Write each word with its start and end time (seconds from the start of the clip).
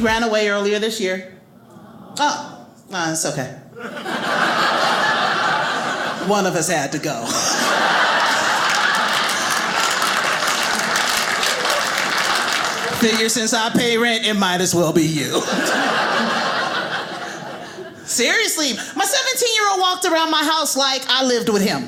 He 0.00 0.06
ran 0.06 0.22
away 0.22 0.48
earlier 0.48 0.78
this 0.78 0.98
year. 1.00 1.34
Oh, 2.18 2.66
uh, 2.92 3.10
it's 3.12 3.26
okay. 3.26 3.52
One 6.28 6.46
of 6.46 6.54
us 6.54 6.68
had 6.68 6.92
to 6.92 6.98
go. 6.98 7.26
Figure 13.00 13.28
since 13.28 13.52
I 13.54 13.70
pay 13.70 13.96
rent, 13.98 14.26
it 14.26 14.34
might 14.34 14.60
as 14.60 14.74
well 14.74 14.92
be 14.92 15.02
you. 15.02 15.40
Seriously, 18.04 18.72
my 18.96 19.04
17 19.04 19.54
year 19.54 19.70
old 19.70 19.80
walked 19.80 20.04
around 20.04 20.30
my 20.30 20.42
house 20.42 20.76
like 20.76 21.02
I 21.08 21.24
lived 21.24 21.48
with 21.48 21.62
him. 21.62 21.82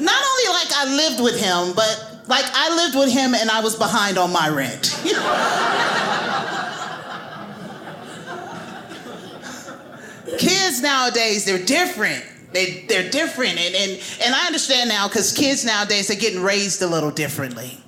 Not 0.00 0.24
only 0.24 0.48
like 0.48 0.72
I 0.74 0.94
lived 0.94 1.20
with 1.22 1.38
him, 1.40 1.74
but 1.74 2.11
like 2.32 2.46
I 2.54 2.74
lived 2.74 2.96
with 2.96 3.12
him 3.12 3.34
and 3.34 3.50
I 3.50 3.60
was 3.60 3.76
behind 3.76 4.16
on 4.16 4.32
my 4.32 4.48
rent. 4.48 4.98
kids 10.38 10.80
nowadays, 10.80 11.44
they're 11.44 11.62
different. 11.62 12.24
They, 12.54 12.86
they're 12.88 13.10
different. 13.10 13.58
And, 13.58 13.74
and, 13.74 14.02
and 14.24 14.34
I 14.34 14.46
understand 14.46 14.88
now 14.88 15.08
because 15.08 15.34
kids 15.34 15.66
nowadays 15.66 16.08
they're 16.08 16.18
getting 16.18 16.42
raised 16.42 16.80
a 16.80 16.86
little 16.86 17.10
differently. 17.10 17.78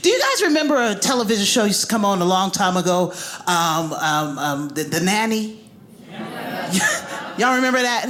Do 0.00 0.08
you 0.08 0.18
guys 0.18 0.42
remember 0.44 0.76
a 0.76 0.94
television 0.94 1.44
show 1.44 1.64
used 1.64 1.82
to 1.82 1.86
come 1.86 2.06
on 2.06 2.22
a 2.22 2.24
long 2.24 2.52
time 2.52 2.78
ago? 2.78 3.12
Um, 3.46 3.92
um, 3.92 4.38
um, 4.38 4.68
the, 4.70 4.84
the 4.84 5.00
Nanny? 5.00 5.60
Y'all 7.36 7.56
remember 7.56 7.82
that? 7.82 8.08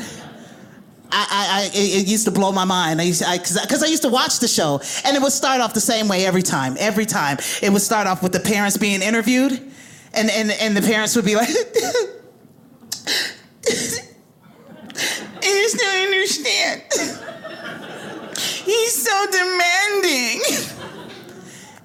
I, 1.17 1.27
I, 1.31 1.65
it 1.75 2.03
it 2.03 2.07
used 2.09 2.25
to 2.25 2.31
blow 2.33 2.51
my 2.53 2.65
mind. 2.65 3.01
I 3.01 3.05
used 3.05 3.23
I, 3.23 3.39
cause, 3.39 3.57
I- 3.57 3.87
I 3.87 3.89
used 3.89 4.03
to 4.03 4.09
watch 4.09 4.39
the 4.41 4.49
show, 4.49 4.81
and 5.05 5.17
it 5.17 5.23
would 5.23 5.33
start 5.33 5.61
off 5.61 5.73
the 5.75 5.81
same 5.81 6.09
way 6.09 6.27
every 6.27 6.43
time. 6.43 6.77
Every 6.79 7.07
time, 7.07 7.39
it 7.63 7.71
would 7.73 7.83
start 7.83 8.07
off 8.07 8.23
with 8.23 8.33
the 8.33 8.41
parents 8.41 8.77
being 8.77 9.01
interviewed, 9.03 9.53
and 10.13 10.31
and 10.31 10.51
and 10.51 10.77
the 10.77 10.83
parents 10.83 11.15
would 11.17 11.25
be 11.25 11.37
like, 11.37 11.49
"I 11.49 11.53
just 15.43 15.77
don't 15.79 16.05
understand. 16.07 16.83
He's 18.65 18.95
so 19.07 19.27
demanding." 19.31 20.41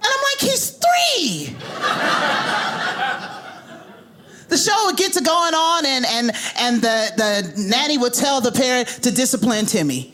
And 0.01 0.07
I'm 0.13 0.22
like, 0.31 0.40
"He's 0.40 0.69
three. 0.72 1.56
the 4.47 4.57
show 4.57 4.85
would 4.85 4.97
get 4.97 5.13
to 5.13 5.22
going 5.22 5.53
on 5.53 5.69
and 6.06 6.32
and 6.58 6.82
the, 6.82 7.12
the 7.18 7.54
nanny 7.62 7.98
would 7.98 8.14
tell 8.14 8.42
the 8.42 8.52
parent 8.52 8.88
to 9.04 9.12
discipline 9.12 9.66
Timmy. 9.66 10.14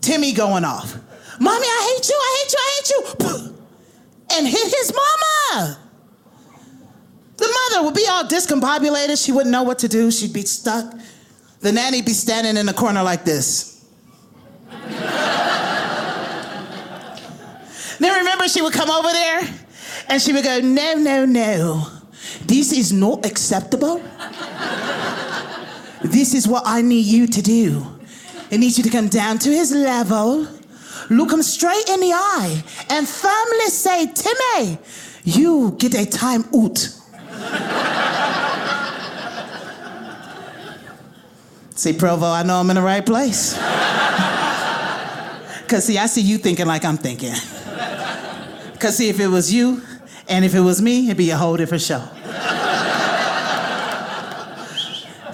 Timmy 0.00 0.32
going 0.32 0.64
off. 0.64 0.94
Mommy, 1.40 1.66
I 1.66 1.96
hate 1.96 2.08
you, 2.08 2.16
I 2.16 2.36
hate 2.38 2.52
you, 2.52 2.58
I 2.58 2.70
hate 2.76 2.90
you. 3.30 3.56
And 4.32 4.46
hit 4.46 4.62
his 4.62 4.92
mama. 4.94 5.76
The 7.36 7.48
mother 7.72 7.84
would 7.84 7.94
be 7.94 8.06
all 8.08 8.22
discombobulated. 8.22 9.20
She 9.20 9.32
wouldn't 9.32 9.50
know 9.50 9.64
what 9.64 9.80
to 9.80 9.88
do. 9.88 10.12
She'd 10.12 10.32
be 10.32 10.42
stuck. 10.42 10.94
The 11.58 11.72
nanny 11.72 12.00
be 12.00 12.12
standing 12.12 12.56
in 12.56 12.66
the 12.66 12.72
corner 12.72 13.02
like 13.02 13.24
this. 13.24 13.84
then 17.98 18.18
remember 18.18 18.46
she 18.46 18.62
would 18.62 18.72
come 18.72 18.88
over 18.88 19.08
there 19.10 19.40
and 20.08 20.22
she 20.22 20.32
would 20.32 20.44
go, 20.44 20.60
no, 20.60 20.94
no, 20.94 21.24
no. 21.24 21.99
This 22.46 22.72
is 22.72 22.92
not 22.92 23.24
acceptable. 23.26 24.02
This 26.02 26.34
is 26.34 26.48
what 26.48 26.62
I 26.66 26.82
need 26.82 27.06
you 27.06 27.26
to 27.26 27.42
do. 27.42 27.86
I 28.50 28.56
need 28.56 28.76
you 28.76 28.82
to 28.84 28.90
come 28.90 29.08
down 29.08 29.38
to 29.40 29.50
his 29.50 29.70
level, 29.72 30.46
look 31.08 31.30
him 31.30 31.42
straight 31.42 31.88
in 31.88 32.00
the 32.00 32.12
eye, 32.12 32.64
and 32.88 33.06
firmly 33.08 33.66
say, 33.66 34.06
Timmy, 34.06 34.78
you 35.24 35.76
get 35.78 35.94
a 35.94 36.06
time 36.06 36.44
out. 36.54 36.78
see, 41.76 41.92
Provo, 41.92 42.26
I 42.26 42.42
know 42.42 42.56
I'm 42.56 42.70
in 42.70 42.76
the 42.76 42.82
right 42.82 43.04
place. 43.04 43.58
Because, 45.70 45.84
see, 45.84 45.98
I 45.98 46.06
see 46.06 46.22
you 46.22 46.36
thinking 46.38 46.66
like 46.66 46.84
I'm 46.84 46.96
thinking. 46.96 47.32
Because, 48.72 48.96
see, 48.96 49.08
if 49.08 49.20
it 49.20 49.28
was 49.28 49.54
you 49.54 49.80
and 50.30 50.44
if 50.44 50.54
it 50.54 50.60
was 50.60 50.80
me, 50.80 51.06
it'd 51.06 51.16
be 51.16 51.30
a 51.30 51.36
whole 51.36 51.56
different 51.56 51.82
show. 51.82 52.02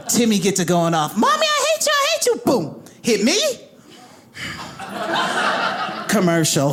Timmy 0.09 0.39
get 0.39 0.57
to 0.57 0.65
going 0.65 0.95
off. 0.95 1.17
Mommy, 1.17 1.47
I 1.47 1.75
hate 1.77 1.87
you, 1.87 1.93
I 1.93 2.07
hate 2.15 2.27
you. 2.27 2.37
Boom. 2.45 2.83
Hit 3.03 3.23
me. 3.23 3.39
Commercial. 6.09 6.73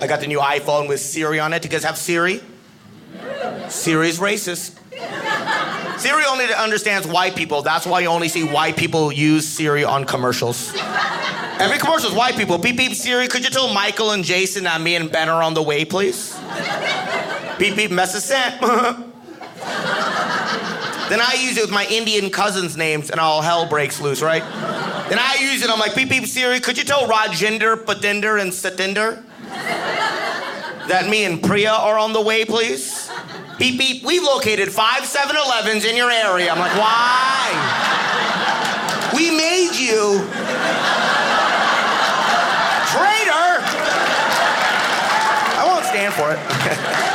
I 0.00 0.06
got 0.06 0.20
the 0.20 0.26
new 0.28 0.38
iPhone 0.38 0.88
with 0.88 1.00
Siri 1.00 1.40
on 1.40 1.52
it. 1.52 1.64
You 1.64 1.70
guys 1.70 1.82
have 1.82 1.98
Siri? 1.98 2.40
Siri's 3.68 4.20
racist. 4.20 4.78
Siri 6.04 6.22
only 6.26 6.52
understands 6.52 7.06
white 7.06 7.34
people. 7.34 7.62
That's 7.62 7.86
why 7.86 8.00
you 8.00 8.08
only 8.08 8.28
see 8.28 8.44
white 8.44 8.76
people 8.76 9.10
use 9.10 9.48
Siri 9.48 9.84
on 9.84 10.04
commercials. 10.04 10.70
Every 11.58 11.78
commercial 11.78 12.10
is 12.10 12.14
white 12.14 12.36
people. 12.36 12.58
Beep 12.58 12.76
beep 12.76 12.92
Siri, 12.92 13.26
could 13.26 13.42
you 13.42 13.48
tell 13.48 13.72
Michael 13.72 14.10
and 14.10 14.22
Jason 14.22 14.64
that 14.64 14.82
me 14.82 14.96
and 14.96 15.10
Ben 15.10 15.30
are 15.30 15.42
on 15.42 15.54
the 15.54 15.62
way, 15.62 15.86
please? 15.86 16.38
beep 17.58 17.74
beep 17.74 17.90
message 17.90 18.22
sent. 18.22 18.60
Then 21.08 21.20
I 21.20 21.38
use 21.40 21.56
it 21.56 21.62
with 21.62 21.70
my 21.70 21.86
Indian 21.86 22.30
cousins' 22.30 22.76
names, 22.76 23.10
and 23.10 23.18
all 23.20 23.40
hell 23.40 23.66
breaks 23.66 24.00
loose, 24.00 24.20
right? 24.20 24.42
Then 25.08 25.18
I 25.18 25.36
use 25.40 25.62
it. 25.62 25.70
I'm 25.70 25.78
like, 25.78 25.94
beep 25.94 26.10
beep 26.10 26.26
Siri, 26.26 26.60
could 26.60 26.76
you 26.76 26.84
tell 26.84 27.08
Rajinder, 27.08 27.76
Patinder, 27.76 28.40
and 28.40 28.52
Satinder 28.52 29.22
that 30.88 31.08
me 31.08 31.24
and 31.24 31.42
Priya 31.42 31.72
are 31.72 31.98
on 31.98 32.12
the 32.12 32.20
way, 32.20 32.44
please? 32.44 33.03
Beep 33.58 33.78
beep. 33.78 34.04
We've 34.04 34.22
located 34.22 34.72
five 34.72 35.02
7-Elevens 35.02 35.84
in 35.84 35.96
your 35.96 36.10
area. 36.10 36.50
I'm 36.50 36.58
like, 36.58 36.74
why? 36.76 37.50
We 39.14 39.30
made 39.30 39.76
you. 39.76 40.18
Traitor. 42.90 43.62
I 45.56 45.64
won't 45.66 45.84
stand 45.84 46.12
for 46.14 46.32
it. 46.32 46.38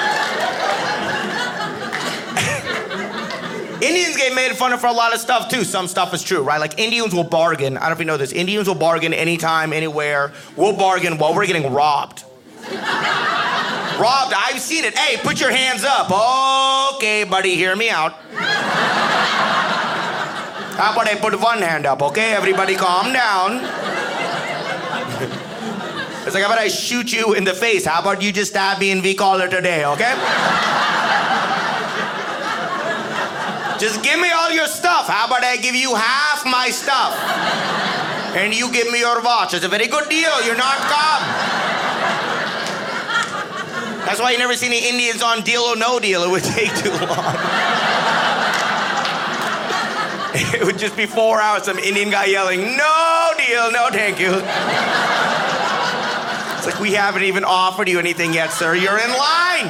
Indians 3.82 4.18
get 4.18 4.34
made 4.34 4.56
fun 4.58 4.74
of 4.74 4.82
for 4.82 4.88
a 4.88 4.94
lot 4.94 5.14
of 5.14 5.20
stuff 5.20 5.50
too. 5.50 5.64
Some 5.64 5.88
stuff 5.88 6.14
is 6.14 6.24
true, 6.24 6.42
right? 6.42 6.60
Like 6.60 6.80
Indians 6.80 7.14
will 7.14 7.24
bargain. 7.24 7.78
I 7.78 7.82
don't 7.82 7.90
know 7.90 7.94
if 7.94 8.00
you 8.00 8.06
know 8.06 8.18
this. 8.18 8.32
Indians 8.32 8.68
will 8.68 8.76
bargain 8.76 9.14
anytime, 9.14 9.74
anywhere. 9.74 10.32
We'll 10.56 10.76
bargain 10.76 11.18
while 11.18 11.34
we're 11.34 11.48
getting 11.48 11.74
robbed. 11.74 12.24
Robbed, 14.00 14.34
I've 14.36 14.60
seen 14.60 14.86
it. 14.86 14.98
Hey, 14.98 15.18
put 15.18 15.40
your 15.40 15.52
hands 15.52 15.84
up. 15.84 16.10
Okay, 16.96 17.24
buddy, 17.24 17.56
hear 17.56 17.76
me 17.76 17.90
out. 17.90 18.14
How 20.80 20.94
about 20.94 21.08
I 21.08 21.16
put 21.16 21.38
one 21.40 21.62
hand 21.62 21.86
up, 21.86 22.02
okay? 22.02 22.34
Everybody 22.34 22.76
calm 22.76 23.12
down. 23.12 23.58
it's 26.26 26.34
like, 26.34 26.44
how 26.44 26.50
about 26.50 26.60
I 26.60 26.70
shoot 26.70 27.12
you 27.12 27.34
in 27.34 27.44
the 27.44 27.54
face? 27.54 27.86
How 27.86 28.00
about 28.00 28.22
you 28.22 28.32
just 28.32 28.52
stab 28.52 28.80
me 28.80 28.92
in 28.92 29.02
V-collar 29.02 29.50
today, 29.50 29.86
okay? 29.86 30.16
Just 33.80 34.04
give 34.04 34.20
me 34.20 34.30
all 34.32 34.52
your 34.52 34.68
stuff. 34.68 35.08
How 35.08 35.28
about 35.28 35.44
I 35.44 35.56
give 35.56 35.76
you 35.76 35.96
half 35.96 36.46
my 36.46 36.70
stuff? 36.70 37.16
And 38.36 38.54
you 38.54 38.72
give 38.72 38.92
me 38.92 39.00
your 39.00 39.22
watch. 39.22 39.54
It's 39.54 39.66
a 39.66 39.70
very 39.70 39.88
good 39.88 40.10
deal. 40.10 40.46
You're 40.46 40.58
not 40.58 40.78
calm. 40.78 41.39
That's 44.10 44.20
why 44.20 44.32
you 44.32 44.40
never 44.40 44.56
see 44.56 44.66
any 44.66 44.90
Indians 44.90 45.22
on 45.22 45.44
Deal 45.44 45.62
or 45.62 45.76
No 45.76 46.00
Deal. 46.00 46.24
It 46.24 46.32
would 46.32 46.44
take 46.44 46.74
too 46.78 46.90
long. 46.90 47.00
it 50.34 50.66
would 50.66 50.80
just 50.80 50.98
be 50.98 51.06
four 51.06 51.40
hours, 51.40 51.66
some 51.66 51.78
Indian 51.78 52.10
guy 52.10 52.26
yelling, 52.26 52.76
No 52.76 53.34
deal, 53.38 53.72
no 53.72 53.90
thank 53.92 54.20
you. 54.20 54.32
It's 56.58 56.66
like, 56.66 56.80
we 56.80 56.94
haven't 56.94 57.22
even 57.22 57.44
offered 57.44 57.88
you 57.88 58.00
anything 58.00 58.34
yet, 58.34 58.52
sir. 58.52 58.74
You're 58.74 58.98
in 58.98 59.10
line. 59.12 59.70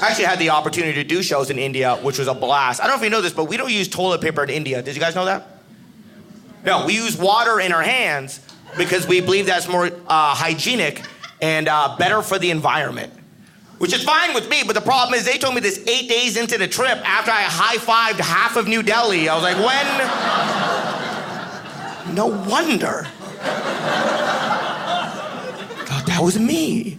I 0.00 0.08
actually 0.08 0.24
had 0.24 0.38
the 0.38 0.48
opportunity 0.48 0.94
to 0.94 1.04
do 1.04 1.22
shows 1.22 1.50
in 1.50 1.58
India, 1.58 1.96
which 1.96 2.18
was 2.18 2.26
a 2.26 2.32
blast. 2.32 2.80
I 2.80 2.84
don't 2.86 2.96
know 2.96 3.00
if 3.00 3.04
you 3.04 3.10
know 3.10 3.20
this, 3.20 3.34
but 3.34 3.44
we 3.44 3.58
don't 3.58 3.70
use 3.70 3.86
toilet 3.86 4.22
paper 4.22 4.42
in 4.42 4.48
India. 4.48 4.80
Did 4.80 4.94
you 4.94 5.00
guys 5.02 5.14
know 5.14 5.26
that? 5.26 5.58
No, 6.64 6.86
we 6.86 6.94
use 6.94 7.18
water 7.18 7.60
in 7.60 7.70
our 7.72 7.82
hands 7.82 8.40
because 8.76 9.06
we 9.06 9.20
believe 9.20 9.46
that's 9.46 9.68
more 9.68 9.86
uh, 9.86 10.34
hygienic 10.34 11.02
and 11.40 11.68
uh, 11.68 11.96
better 11.98 12.22
for 12.22 12.38
the 12.38 12.50
environment. 12.50 13.12
Which 13.78 13.94
is 13.94 14.02
fine 14.04 14.34
with 14.34 14.48
me, 14.50 14.62
but 14.66 14.74
the 14.74 14.82
problem 14.82 15.14
is 15.14 15.24
they 15.24 15.38
told 15.38 15.54
me 15.54 15.62
this 15.62 15.78
eight 15.86 16.06
days 16.08 16.36
into 16.36 16.58
the 16.58 16.68
trip 16.68 16.98
after 17.08 17.30
I 17.30 17.42
high 17.42 17.76
fived 17.76 18.20
half 18.20 18.56
of 18.56 18.68
New 18.68 18.82
Delhi. 18.82 19.28
I 19.28 19.34
was 19.34 19.42
like, 19.42 19.56
when? 19.56 19.86
No 22.14 22.26
wonder. 22.26 23.06
Thought 25.86 26.04
that 26.06 26.20
was 26.20 26.38
me. 26.38 26.98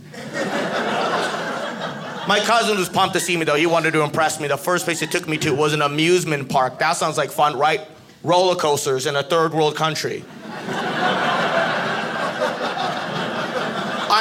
My 2.28 2.40
cousin 2.40 2.78
was 2.78 2.90
pumped 2.90 3.14
to 3.14 3.20
see 3.20 3.38
me 3.38 3.46
though. 3.46 3.56
He 3.56 3.66
wanted 3.66 3.92
to 3.94 4.02
impress 4.02 4.40
me. 4.40 4.48
The 4.48 4.58
first 4.58 4.86
place 4.86 5.00
he 5.00 5.08
took 5.08 5.28
me 5.28 5.38
to 5.40 5.54
was 5.54 5.74
an 5.74 5.82
amusement 5.82 6.50
park. 6.50 6.80
That 6.80 6.94
sounds 6.94 7.18
like 7.18 7.30
fun, 7.30 7.60
right? 7.60 7.82
Roller 8.24 8.56
coasters 8.56 9.06
in 9.06 9.16
a 9.16 9.24
third 9.24 9.54
world 9.54 9.76
country. 9.76 10.24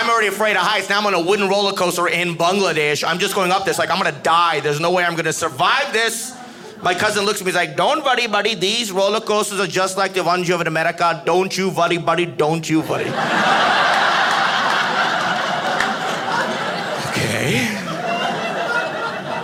I'm 0.01 0.09
already 0.09 0.29
afraid 0.29 0.57
of 0.57 0.63
heights. 0.63 0.89
Now 0.89 0.99
I'm 0.99 1.07
on 1.07 1.13
a 1.13 1.21
wooden 1.21 1.47
roller 1.47 1.73
coaster 1.73 2.09
in 2.09 2.35
Bangladesh. 2.35 3.07
I'm 3.07 3.19
just 3.19 3.35
going 3.35 3.53
up 3.53 3.67
this 3.67 3.79
like 3.79 3.91
I'm 3.91 3.99
gonna 3.99 4.19
die. 4.23 4.61
There's 4.61 4.81
no 4.81 4.91
way 4.91 5.05
I'm 5.05 5.15
gonna 5.15 5.31
survive 5.31 5.93
this. 5.93 6.35
My 6.83 6.95
cousin 6.95 7.27
looks 7.27 7.43
at 7.43 7.45
me, 7.45 7.51
he's 7.51 7.57
like, 7.57 7.77
Don't 7.77 8.03
worry, 8.03 8.27
buddy. 8.27 8.55
These 8.55 8.93
roller 8.93 9.21
coasters 9.21 9.61
are 9.61 9.67
just 9.67 9.99
like 9.99 10.15
the 10.15 10.25
ones 10.25 10.49
you 10.49 10.55
have 10.55 10.63
in 10.63 10.69
America. 10.69 11.23
Don't 11.27 11.55
you 11.55 11.69
worry, 11.69 11.99
buddy. 11.99 12.25
Don't 12.25 12.67
you 12.67 12.81
worry. 12.81 13.05
okay. 17.11 17.67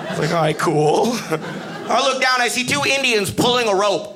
It's 0.08 0.19
like, 0.19 0.31
all 0.31 0.41
right, 0.41 0.58
cool. 0.58 1.12
I 1.88 2.00
look 2.11 2.23
down, 2.23 2.41
I 2.41 2.49
see 2.49 2.64
two 2.64 2.82
Indians 2.88 3.31
pulling 3.31 3.69
a 3.69 3.75
rope. 3.75 4.14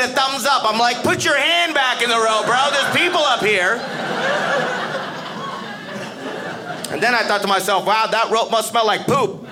The 0.00 0.06
thumbs 0.14 0.46
up. 0.46 0.62
I'm 0.64 0.78
like, 0.78 1.02
put 1.02 1.24
your 1.24 1.36
hand 1.36 1.74
back 1.74 2.02
in 2.02 2.08
the 2.08 2.16
rope, 2.16 2.46
bro. 2.46 2.68
There's 2.70 2.96
people 2.96 3.20
up 3.20 3.40
here. 3.40 3.80
And 6.90 7.02
then 7.02 7.14
I 7.14 7.24
thought 7.24 7.42
to 7.42 7.48
myself, 7.48 7.84
wow, 7.84 8.06
that 8.06 8.30
rope 8.30 8.50
must 8.52 8.70
smell 8.70 8.86
like 8.86 9.06
poop. 9.06 9.44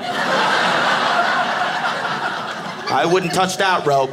I 2.88 3.04
wouldn't 3.04 3.34
touch 3.34 3.56
that 3.56 3.84
rope. 3.84 4.10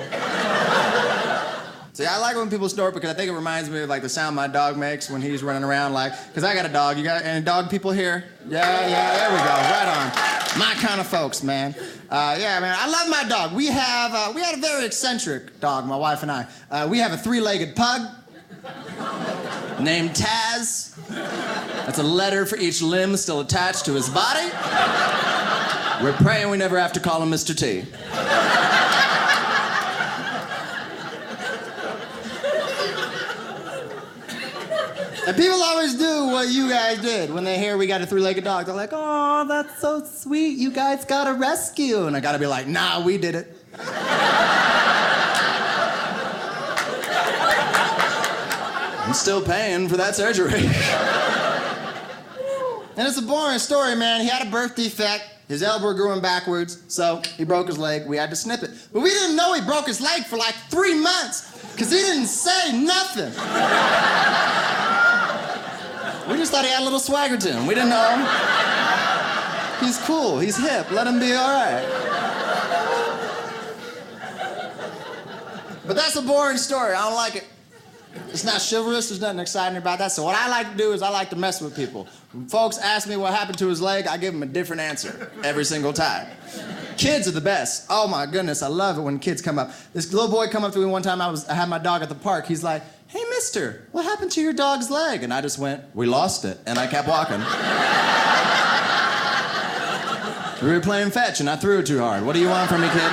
See, 1.93 2.07
I 2.07 2.17
like 2.17 2.35
when 2.35 2.49
people 2.49 2.67
snort 2.69 2.95
because 2.95 3.11
I 3.11 3.13
think 3.13 3.29
it 3.29 3.35
reminds 3.35 3.69
me 3.69 3.79
of 3.81 3.87
like 3.87 4.01
the 4.01 4.09
sound 4.09 4.35
my 4.35 4.47
dog 4.47 4.77
makes 4.77 5.11
when 5.11 5.21
he's 5.21 5.43
running 5.43 5.63
around. 5.63 5.93
Like, 5.93 6.11
cause 6.33 6.43
I 6.43 6.55
got 6.55 6.65
a 6.65 6.73
dog. 6.73 6.97
You 6.97 7.03
got 7.03 7.23
any 7.23 7.45
dog 7.45 7.69
people 7.69 7.91
here? 7.91 8.23
Yeah, 8.47 8.87
yeah. 8.87 9.17
There 9.17 9.29
we 9.29 9.37
go. 9.37 9.43
Right 9.43 9.87
on. 9.87 10.59
My 10.59 10.73
kind 10.81 10.99
of 10.99 11.05
folks, 11.05 11.43
man. 11.43 11.75
Uh, 12.09 12.35
yeah, 12.39 12.59
man. 12.59 12.75
I 12.75 12.89
love 12.89 13.09
my 13.09 13.23
dog. 13.29 13.53
We 13.53 13.67
have 13.67 14.11
uh, 14.11 14.31
we 14.33 14.41
had 14.41 14.57
a 14.57 14.61
very 14.61 14.87
eccentric 14.87 15.59
dog, 15.59 15.85
my 15.85 15.95
wife 15.95 16.23
and 16.23 16.31
I. 16.31 16.47
Uh, 16.71 16.87
we 16.89 16.97
have 16.97 17.13
a 17.13 17.17
three-legged 17.17 17.75
pug 17.75 18.01
named 19.79 20.11
Taz. 20.11 20.95
That's 21.85 21.99
a 21.99 22.03
letter 22.03 22.47
for 22.47 22.57
each 22.57 22.81
limb 22.81 23.15
still 23.17 23.41
attached 23.41 23.85
to 23.85 23.93
his 23.93 24.09
body. 24.09 24.49
We're 26.03 26.13
praying 26.13 26.49
we 26.49 26.57
never 26.57 26.79
have 26.79 26.93
to 26.93 26.99
call 26.99 27.21
him 27.21 27.29
Mr. 27.29 27.55
T. 27.55 27.85
And 35.25 35.37
people 35.37 35.61
always 35.63 35.95
do 35.95 36.27
what 36.27 36.49
you 36.49 36.69
guys 36.69 36.99
did 36.99 37.33
when 37.33 37.45
they 37.45 37.57
hear 37.57 37.77
we 37.77 37.87
got 37.87 38.01
a 38.01 38.05
three-legged 38.05 38.43
dog. 38.43 38.65
They're 38.65 38.75
like, 38.75 38.89
"Oh, 38.91 39.45
that's 39.47 39.79
so 39.79 40.03
sweet. 40.03 40.57
You 40.57 40.69
guys 40.69 41.05
got 41.05 41.27
a 41.27 41.33
rescue." 41.33 42.07
And 42.07 42.15
I 42.15 42.19
got 42.19 42.33
to 42.33 42.39
be 42.39 42.47
like, 42.47 42.67
"Nah, 42.67 43.01
we 43.01 43.17
did 43.17 43.35
it." 43.35 43.55
I'm 49.05 49.13
still 49.13 49.41
paying 49.41 49.87
for 49.87 49.95
that 49.97 50.15
surgery. 50.15 50.53
and 52.97 53.07
it's 53.07 53.17
a 53.17 53.21
boring 53.21 53.59
story, 53.59 53.95
man. 53.95 54.21
He 54.21 54.27
had 54.27 54.45
a 54.47 54.49
birth 54.51 54.75
defect. 54.75 55.29
His 55.47 55.61
elbow 55.61 55.93
grew 55.93 56.11
in 56.13 56.21
backwards, 56.21 56.81
so 56.87 57.21
he 57.37 57.43
broke 57.43 57.67
his 57.67 57.77
leg. 57.77 58.07
We 58.07 58.17
had 58.17 58.29
to 58.29 58.35
snip 58.35 58.63
it. 58.63 58.71
But 58.91 59.01
we 59.01 59.09
didn't 59.09 59.35
know 59.35 59.53
he 59.53 59.61
broke 59.61 59.87
his 59.87 60.01
leg 60.01 60.23
for 60.23 60.37
like 60.37 60.55
three 60.69 60.95
months 60.99 61.51
because 61.73 61.91
he 61.91 61.97
didn't 61.97 62.27
say 62.27 62.71
nothing. 62.77 63.31
We 66.29 66.37
just 66.37 66.51
thought 66.51 66.65
he 66.65 66.71
had 66.71 66.81
a 66.81 66.83
little 66.83 66.99
swagger 66.99 67.37
to 67.37 67.51
him. 67.51 67.67
We 67.67 67.75
didn't 67.75 67.89
know. 67.89 68.27
He's 69.81 69.97
cool. 69.99 70.39
He's 70.39 70.57
hip. 70.57 70.89
Let 70.91 71.07
him 71.07 71.19
be 71.19 71.33
all 71.33 71.49
right. 71.49 72.13
But 75.85 75.95
that's 75.97 76.15
a 76.15 76.21
boring 76.21 76.57
story. 76.57 76.93
I 76.93 77.03
don't 77.05 77.15
like 77.15 77.35
it. 77.35 77.45
It's 78.29 78.43
not 78.43 78.61
chivalrous. 78.61 79.09
There's 79.09 79.19
nothing 79.19 79.39
exciting 79.39 79.77
about 79.77 79.99
that. 79.99 80.11
So 80.11 80.23
what 80.23 80.35
I 80.35 80.47
like 80.47 80.71
to 80.71 80.77
do 80.77 80.93
is 80.93 81.01
I 81.01 81.09
like 81.09 81.29
to 81.31 81.35
mess 81.35 81.61
with 81.61 81.75
people. 81.75 82.07
When 82.31 82.47
folks 82.47 82.77
ask 82.77 83.07
me 83.07 83.17
what 83.17 83.33
happened 83.33 83.57
to 83.57 83.67
his 83.67 83.81
leg, 83.81 84.07
I 84.07 84.17
give 84.17 84.33
them 84.33 84.43
a 84.43 84.47
different 84.47 84.81
answer 84.81 85.31
every 85.43 85.65
single 85.65 85.93
time. 85.93 86.27
Kids 86.97 87.27
are 87.27 87.31
the 87.31 87.41
best. 87.41 87.87
Oh 87.89 88.07
my 88.07 88.25
goodness, 88.25 88.61
I 88.61 88.67
love 88.67 88.97
it 88.97 89.01
when 89.01 89.19
kids 89.19 89.41
come 89.41 89.59
up. 89.59 89.71
This 89.93 90.13
little 90.13 90.29
boy 90.29 90.47
come 90.47 90.63
up 90.63 90.73
to 90.73 90.79
me 90.79 90.85
one 90.85 91.01
time. 91.01 91.21
I 91.21 91.29
was 91.29 91.47
I 91.49 91.53
had 91.55 91.69
my 91.69 91.79
dog 91.79 92.01
at 92.01 92.09
the 92.09 92.15
park. 92.15 92.45
He's 92.45 92.63
like, 92.63 92.83
"Hey, 93.13 93.23
Mister, 93.29 93.87
what 93.91 94.05
happened 94.05 94.31
to 94.31 94.41
your 94.41 94.53
dog's 94.53 94.89
leg?" 94.89 95.21
And 95.21 95.31
I 95.31 95.39
just 95.41 95.59
went, 95.59 95.83
"We 95.93 96.07
lost 96.07 96.45
it," 96.45 96.57
and 96.65 96.79
I 96.79 96.87
kept 96.87 97.07
walking. 97.07 97.37
we 100.67 100.73
were 100.73 100.81
playing 100.81 101.11
fetch, 101.11 101.39
and 101.39 101.47
I 101.47 101.55
threw 101.55 101.77
it 101.77 101.85
too 101.85 101.99
hard. 101.99 102.25
What 102.25 102.33
do 102.33 102.39
you 102.39 102.49
want 102.49 102.69
from 102.69 102.81
me, 102.81 102.89
kid? 102.89 103.11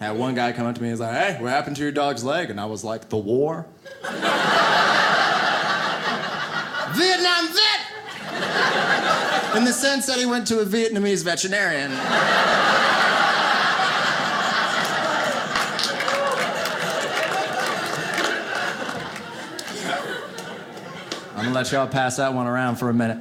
Had 0.00 0.18
one 0.18 0.34
guy 0.34 0.52
come 0.52 0.66
up 0.66 0.74
to 0.74 0.82
me 0.82 0.88
and 0.88 0.92
was 0.92 1.00
like, 1.00 1.16
hey, 1.16 1.38
what 1.40 1.48
happened 1.50 1.76
to 1.76 1.82
your 1.82 1.92
dog's 1.92 2.22
leg? 2.22 2.50
And 2.50 2.60
I 2.60 2.66
was 2.66 2.84
like, 2.84 3.08
the 3.08 3.16
war. 3.16 3.64
Vietnam 6.92 7.48
vet! 7.54 9.23
in 9.56 9.64
the 9.64 9.72
sense 9.72 10.06
that 10.06 10.18
he 10.18 10.26
went 10.26 10.46
to 10.48 10.60
a 10.60 10.64
Vietnamese 10.64 11.22
veterinarian. 11.24 11.92
I'm 21.36 21.44
gonna 21.44 21.54
let 21.54 21.70
y'all 21.72 21.86
pass 21.86 22.16
that 22.16 22.32
one 22.32 22.46
around 22.46 22.76
for 22.76 22.90
a 22.90 22.94
minute. 22.94 23.18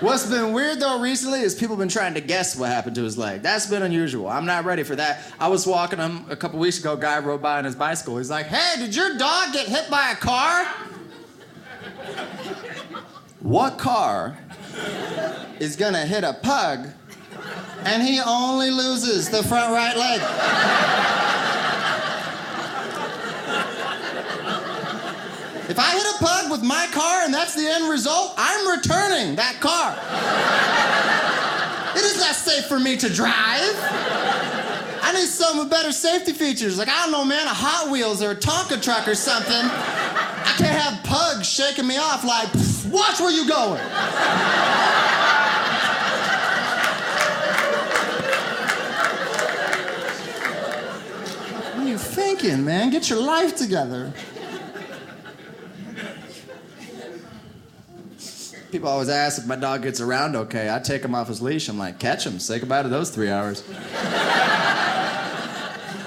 What's 0.00 0.26
been 0.26 0.52
weird 0.52 0.80
though 0.80 1.00
recently 1.00 1.42
is 1.42 1.54
people 1.54 1.76
been 1.76 1.88
trying 1.88 2.14
to 2.14 2.20
guess 2.20 2.56
what 2.56 2.68
happened 2.68 2.96
to 2.96 3.04
his 3.04 3.16
leg. 3.16 3.42
That's 3.42 3.66
been 3.66 3.82
unusual. 3.82 4.28
I'm 4.28 4.46
not 4.46 4.64
ready 4.64 4.82
for 4.82 4.96
that. 4.96 5.22
I 5.38 5.46
was 5.46 5.64
walking 5.64 6.00
him 6.00 6.26
a 6.28 6.34
couple 6.34 6.58
weeks 6.58 6.80
ago. 6.80 6.96
Guy 6.96 7.20
rode 7.20 7.40
by 7.40 7.58
on 7.58 7.64
his 7.64 7.76
bicycle. 7.76 8.18
He's 8.18 8.28
like, 8.28 8.46
"Hey, 8.46 8.80
did 8.80 8.96
your 8.96 9.16
dog 9.16 9.52
get 9.52 9.68
hit 9.68 9.88
by 9.88 10.10
a 10.10 10.16
car?" 10.16 10.66
What 13.52 13.76
car 13.76 14.34
is 15.60 15.76
gonna 15.76 16.06
hit 16.06 16.24
a 16.24 16.32
pug 16.32 16.88
and 17.84 18.02
he 18.02 18.18
only 18.18 18.70
loses 18.70 19.28
the 19.28 19.42
front 19.42 19.74
right 19.74 19.94
leg? 19.94 20.20
If 25.68 25.78
I 25.78 25.92
hit 25.92 26.06
a 26.14 26.24
pug 26.24 26.50
with 26.50 26.62
my 26.62 26.86
car 26.92 27.24
and 27.24 27.34
that's 27.34 27.54
the 27.54 27.68
end 27.68 27.90
result, 27.90 28.32
I'm 28.38 28.70
returning 28.74 29.36
that 29.36 29.60
car. 29.60 29.92
it 31.94 32.04
is 32.04 32.18
not 32.20 32.34
safe 32.34 32.64
for 32.64 32.80
me 32.80 32.96
to 32.96 33.12
drive. 33.12 33.76
I 35.02 35.12
need 35.14 35.26
some 35.26 35.58
with 35.58 35.68
better 35.68 35.92
safety 35.92 36.32
features. 36.32 36.78
Like, 36.78 36.88
I 36.88 37.02
don't 37.02 37.12
know, 37.12 37.24
man, 37.26 37.46
a 37.46 37.50
Hot 37.50 37.90
Wheels 37.90 38.22
or 38.22 38.30
a 38.30 38.36
Tonka 38.36 38.82
truck 38.82 39.06
or 39.06 39.14
something. 39.14 39.52
I 39.52 40.54
can't 40.56 40.80
have 40.80 41.04
pugs 41.04 41.46
shaking 41.46 41.86
me 41.86 41.98
off 41.98 42.24
like, 42.24 42.50
watch 42.86 43.20
where 43.20 43.30
you're 43.30 43.46
going. 43.46 43.80
what 51.70 51.86
are 51.86 51.88
you 51.88 51.98
thinking, 51.98 52.64
man? 52.64 52.90
Get 52.90 53.10
your 53.10 53.20
life 53.20 53.56
together. 53.56 54.12
People 58.72 58.88
always 58.88 59.10
ask 59.10 59.38
if 59.38 59.46
my 59.46 59.56
dog 59.56 59.82
gets 59.82 60.00
around 60.00 60.34
okay. 60.34 60.74
I 60.74 60.78
take 60.78 61.04
him 61.04 61.14
off 61.14 61.28
his 61.28 61.42
leash. 61.42 61.68
I'm 61.68 61.76
like, 61.76 61.98
catch 61.98 62.24
him. 62.24 62.38
Say 62.38 62.58
goodbye 62.58 62.82
to 62.82 62.88
those 62.88 63.10
three 63.10 63.28
hours. 63.30 63.62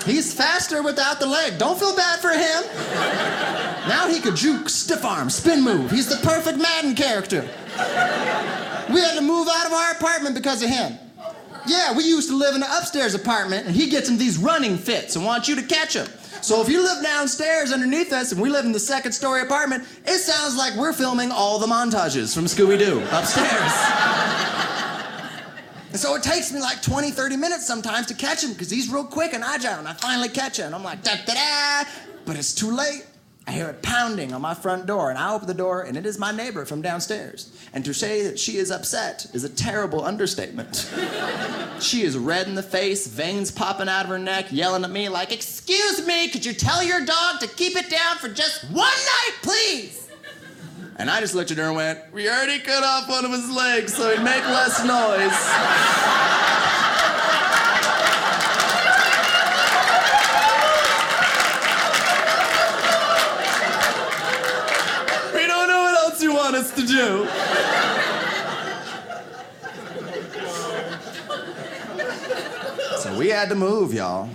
He's 0.04 0.34
faster 0.34 0.82
without 0.82 1.20
the 1.20 1.28
leg. 1.28 1.58
Don't 1.60 1.80
feel 1.80 1.96
bad 1.96 2.20
for 2.20 2.30
him. 2.30 3.65
Now 3.88 4.08
he 4.08 4.20
could 4.20 4.36
juke, 4.36 4.70
stiff 4.70 5.06
arm, 5.06 5.30
spin 5.30 5.64
move. 5.64 5.92
He's 5.92 6.08
the 6.08 6.26
perfect 6.28 6.58
Madden 6.60 6.96
character. 6.96 7.42
We 8.92 9.00
had 9.02 9.16
to 9.16 9.22
move 9.22 9.48
out 9.50 9.68
of 9.68 9.74
our 9.74 9.92
apartment 9.92 10.36
because 10.36 10.64
of 10.64 10.70
him. 10.70 10.98
Yeah, 11.68 11.96
we 11.96 12.04
used 12.04 12.30
to 12.30 12.36
live 12.38 12.56
in 12.56 12.62
an 12.62 12.70
upstairs 12.72 13.16
apartment, 13.16 13.66
and 13.66 13.76
he 13.76 13.90
gets 13.90 14.10
in 14.10 14.18
these 14.18 14.38
running 14.38 14.78
fits 14.78 15.16
and 15.16 15.26
wants 15.26 15.48
you 15.48 15.56
to 15.56 15.64
catch 15.64 15.96
him. 15.96 16.08
So 16.42 16.62
if 16.62 16.70
you 16.70 16.84
live 16.84 17.04
downstairs 17.04 17.72
underneath 17.72 18.14
us 18.14 18.32
and 18.32 18.40
we 18.40 18.50
live 18.50 18.66
in 18.66 18.72
the 18.72 18.80
second 18.80 19.14
story 19.14 19.42
apartment, 19.42 19.84
it 20.06 20.20
sounds 20.20 20.56
like 20.56 20.76
we're 20.76 20.94
filming 20.94 21.32
all 21.32 21.58
the 21.58 21.66
montages 21.66 22.36
from 22.36 22.46
Scooby 22.46 22.78
Doo 22.78 23.00
upstairs. 23.12 23.72
and 25.90 26.00
so 26.00 26.14
it 26.14 26.22
takes 26.22 26.52
me 26.54 26.60
like 26.60 26.84
20, 26.84 27.10
30 27.10 27.38
minutes 27.38 27.66
sometimes 27.66 28.06
to 28.08 28.14
catch 28.14 28.44
him 28.44 28.54
because 28.54 28.70
he's 28.70 28.92
real 28.92 29.06
quick 29.06 29.34
and 29.34 29.44
agile, 29.44 29.80
and 29.80 29.88
I 29.88 29.94
finally 29.94 30.30
catch 30.30 30.60
him. 30.60 30.68
And 30.68 30.76
I'm 30.76 30.84
like, 30.84 31.02
da 31.04 31.16
da 31.26 31.34
da, 31.34 31.90
but 32.26 32.36
it's 32.36 32.54
too 32.54 32.70
late. 32.70 33.06
I 33.48 33.52
hear 33.52 33.68
it 33.70 33.84
pounding 33.84 34.34
on 34.34 34.42
my 34.42 34.56
front 34.56 34.88
door, 34.88 35.12
and 35.12 35.20
I 35.20 35.32
open 35.34 35.48
the 35.48 35.54
door, 35.54 35.84
and 35.84 35.96
it 35.96 36.06
is 36.06 36.18
my 36.18 36.32
neighbor 36.32 36.66
from 36.66 36.82
downstairs. 36.82 37.56
And 37.74 37.86
to 37.86 37.94
say 37.94 38.24
that 38.24 38.40
she 38.40 38.58
is 38.58 38.72
upset 38.72 39.28
is 39.34 39.44
a 39.44 39.50
terrible 39.50 40.04
understatement. 40.04 40.92
she 41.80 42.02
is 42.02 42.18
red 42.18 42.48
in 42.48 42.56
the 42.56 42.64
face, 42.64 43.06
veins 43.06 43.52
popping 43.52 43.88
out 43.88 44.06
of 44.06 44.10
her 44.10 44.18
neck, 44.18 44.48
yelling 44.52 44.84
at 44.84 44.90
me 44.90 45.10
like, 45.10 45.32
Excuse 45.32 46.06
me, 46.08 46.28
could 46.30 46.44
you 46.44 46.54
tell 46.54 46.82
your 46.84 47.06
dog 47.06 47.40
to 47.42 47.48
keep 47.48 47.76
it 47.76 47.90
down 47.90 48.18
for 48.18 48.30
just 48.30 48.64
one 48.72 48.78
night, 48.78 49.34
please? 49.44 50.10
And 50.98 51.10
I 51.10 51.20
just 51.20 51.36
looked 51.36 51.52
at 51.52 51.58
her 51.58 51.66
and 51.66 51.76
went, 51.76 52.00
We 52.14 52.28
already 52.28 52.60
cut 52.60 52.84
off 52.84 53.08
one 53.08 53.26
of 53.26 53.32
his 53.32 53.50
legs 53.52 53.94
so 53.94 54.10
he'd 54.10 54.24
make 54.24 54.44
less 54.46 54.84
noise. 54.84 56.42
We 65.36 65.48
don't 65.48 65.68
know 65.68 65.82
what 65.84 65.96
else 65.96 66.24
you 66.24 66.34
want 66.46 66.58
us 66.58 66.72
to 66.76 66.86
do. 66.86 67.28
So 73.00 73.18
we 73.18 73.30
had 73.30 73.50
to 73.50 73.56
move, 73.56 73.96
y'all. 73.96 74.30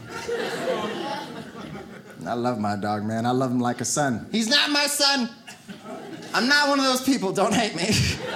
I 2.26 2.34
love 2.34 2.58
my 2.58 2.74
dog, 2.74 3.04
man. 3.04 3.26
I 3.26 3.30
love 3.30 3.52
him 3.52 3.60
like 3.60 3.80
a 3.80 3.84
son. 3.84 4.28
He's 4.32 4.48
not 4.48 4.70
my 4.70 4.86
son. 4.86 5.30
I'm 6.34 6.48
not 6.48 6.68
one 6.68 6.80
of 6.80 6.84
those 6.84 7.02
people. 7.02 7.32
Don't 7.32 7.54
hate 7.54 7.76
me. 7.76 7.90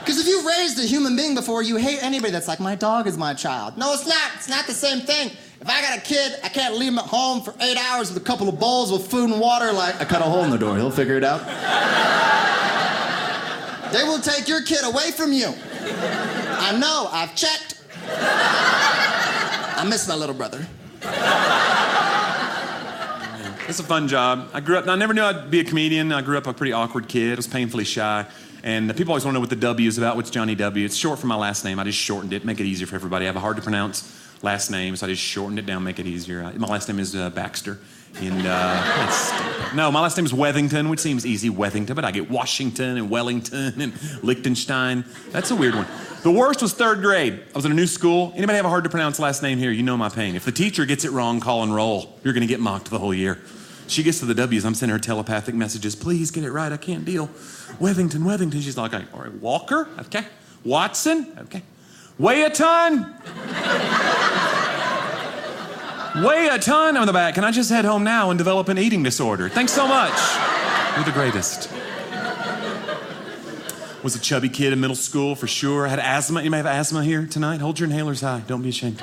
Because 0.00 0.18
if 0.18 0.26
you've 0.26 0.46
raised 0.46 0.76
a 0.80 0.86
human 0.86 1.14
being 1.14 1.36
before, 1.36 1.62
you 1.62 1.76
hate 1.76 2.02
anybody 2.02 2.32
that's 2.32 2.48
like, 2.48 2.58
my 2.58 2.74
dog 2.74 3.06
is 3.06 3.16
my 3.16 3.32
child. 3.32 3.76
No, 3.76 3.92
it's 3.92 4.08
not. 4.08 4.32
It's 4.34 4.48
not 4.48 4.66
the 4.66 4.72
same 4.72 5.00
thing. 5.02 5.30
If 5.60 5.68
I 5.68 5.82
got 5.82 5.98
a 5.98 6.00
kid, 6.00 6.36
I 6.42 6.48
can't 6.48 6.74
leave 6.74 6.90
him 6.90 6.98
at 6.98 7.04
home 7.04 7.42
for 7.42 7.54
eight 7.60 7.76
hours 7.76 8.12
with 8.12 8.20
a 8.20 8.26
couple 8.26 8.48
of 8.48 8.58
bowls 8.58 8.90
with 8.90 9.08
food 9.08 9.30
and 9.30 9.40
water. 9.40 9.70
Like, 9.70 10.00
I 10.00 10.04
cut 10.06 10.20
a 10.20 10.24
hole 10.24 10.42
in 10.42 10.50
the 10.50 10.58
door. 10.58 10.76
He'll 10.76 10.90
figure 10.90 11.16
it 11.16 11.22
out. 11.22 11.42
They 13.92 14.04
will 14.04 14.20
take 14.20 14.46
your 14.48 14.62
kid 14.62 14.84
away 14.84 15.10
from 15.10 15.32
you. 15.32 15.52
I 15.52 16.76
know. 16.78 17.08
I've 17.10 17.34
checked. 17.34 17.82
I 18.06 19.84
miss 19.88 20.06
my 20.08 20.14
little 20.14 20.34
brother. 20.34 20.66
It's 23.68 23.78
a 23.78 23.84
fun 23.84 24.08
job. 24.08 24.50
I 24.52 24.60
grew 24.60 24.76
up, 24.78 24.88
I 24.88 24.96
never 24.96 25.14
knew 25.14 25.22
I'd 25.22 25.50
be 25.50 25.60
a 25.60 25.64
comedian. 25.64 26.12
I 26.12 26.22
grew 26.22 26.36
up 26.36 26.46
a 26.46 26.52
pretty 26.52 26.72
awkward 26.72 27.08
kid. 27.08 27.32
I 27.32 27.36
was 27.36 27.46
painfully 27.46 27.84
shy. 27.84 28.26
And 28.62 28.94
people 28.96 29.12
always 29.12 29.24
want 29.24 29.34
to 29.34 29.38
know 29.38 29.40
what 29.40 29.50
the 29.50 29.56
W 29.56 29.88
is 29.88 29.96
about. 29.96 30.16
What's 30.16 30.30
Jonnie 30.30 30.56
W? 30.56 30.84
It's 30.84 30.96
short 30.96 31.18
for 31.18 31.26
my 31.26 31.36
last 31.36 31.64
name. 31.64 31.78
I 31.78 31.84
just 31.84 31.98
shortened 31.98 32.32
it, 32.32 32.44
make 32.44 32.60
it 32.60 32.66
easier 32.66 32.86
for 32.86 32.96
everybody. 32.96 33.24
I 33.24 33.28
have 33.28 33.36
a 33.36 33.40
hard 33.40 33.56
to 33.56 33.62
pronounce 33.62 34.19
last 34.42 34.70
name, 34.70 34.96
so 34.96 35.06
I 35.06 35.10
just 35.10 35.22
shortened 35.22 35.58
it 35.58 35.66
down, 35.66 35.84
make 35.84 35.98
it 35.98 36.06
easier. 36.06 36.42
My 36.56 36.66
last 36.66 36.88
name 36.88 36.98
is 36.98 37.14
uh, 37.14 37.30
Baxter. 37.30 37.78
And 38.16 38.44
uh, 38.44 39.72
no, 39.74 39.92
my 39.92 40.00
last 40.00 40.16
name 40.16 40.26
is 40.26 40.32
Wethington, 40.32 40.90
which 40.90 40.98
seems 40.98 41.24
easy, 41.24 41.48
Wethington, 41.48 41.94
but 41.94 42.04
I 42.04 42.10
get 42.10 42.28
Washington 42.28 42.96
and 42.96 43.08
Wellington 43.08 43.80
and 43.80 44.22
Liechtenstein. 44.24 45.04
That's 45.30 45.52
a 45.52 45.56
weird 45.56 45.76
one. 45.76 45.86
The 46.22 46.30
worst 46.30 46.60
was 46.60 46.74
third 46.74 47.02
grade. 47.02 47.34
I 47.34 47.52
was 47.54 47.64
in 47.64 47.72
a 47.72 47.74
new 47.74 47.86
school. 47.86 48.32
Anybody 48.34 48.56
have 48.56 48.66
a 48.66 48.68
hard 48.68 48.84
to 48.84 48.90
pronounce 48.90 49.20
last 49.20 49.42
name 49.42 49.58
here? 49.58 49.70
You 49.70 49.84
know 49.84 49.96
my 49.96 50.08
pain. 50.08 50.34
If 50.34 50.44
the 50.44 50.52
teacher 50.52 50.84
gets 50.86 51.04
it 51.04 51.12
wrong, 51.12 51.40
call 51.40 51.62
and 51.62 51.74
roll. 51.74 52.18
You're 52.24 52.34
going 52.34 52.42
to 52.42 52.48
get 52.48 52.60
mocked 52.60 52.90
the 52.90 52.98
whole 52.98 53.14
year. 53.14 53.40
She 53.86 54.02
gets 54.02 54.18
to 54.20 54.26
the 54.26 54.34
W's. 54.34 54.64
I'm 54.64 54.74
sending 54.74 54.92
her 54.92 55.00
telepathic 55.00 55.54
messages. 55.54 55.96
Please 55.96 56.30
get 56.30 56.44
it 56.44 56.50
right. 56.52 56.72
I 56.72 56.76
can't 56.76 57.04
deal. 57.04 57.28
Wethington, 57.78 58.22
Wethington. 58.22 58.60
She's 58.62 58.76
like, 58.76 58.92
all 58.92 59.20
right, 59.20 59.34
Walker. 59.34 59.88
Okay. 59.98 60.24
Watson. 60.64 61.32
Okay. 61.38 61.62
Weigh 62.20 62.42
a 62.42 62.50
ton. 62.50 63.14
Weigh 66.22 66.48
a 66.48 66.58
ton 66.58 66.98
on 66.98 67.06
the 67.06 67.14
back. 67.14 67.34
Can 67.34 67.44
I 67.44 67.50
just 67.50 67.70
head 67.70 67.86
home 67.86 68.04
now 68.04 68.28
and 68.28 68.36
develop 68.36 68.68
an 68.68 68.76
eating 68.76 69.02
disorder? 69.02 69.48
Thanks 69.48 69.72
so 69.72 69.88
much. 69.88 70.12
You're 70.96 71.06
the 71.06 71.12
greatest. 71.12 71.72
Was 74.02 74.14
a 74.16 74.18
chubby 74.18 74.50
kid 74.50 74.74
in 74.74 74.80
middle 74.80 74.96
school 74.96 75.34
for 75.34 75.46
sure. 75.46 75.86
Had 75.86 75.98
asthma. 75.98 76.42
You 76.42 76.50
may 76.50 76.58
have 76.58 76.66
asthma 76.66 77.02
here 77.02 77.24
tonight. 77.24 77.62
Hold 77.62 77.80
your 77.80 77.88
inhalers 77.88 78.20
high. 78.20 78.42
Don't 78.46 78.60
be 78.60 78.68
ashamed. 78.68 79.02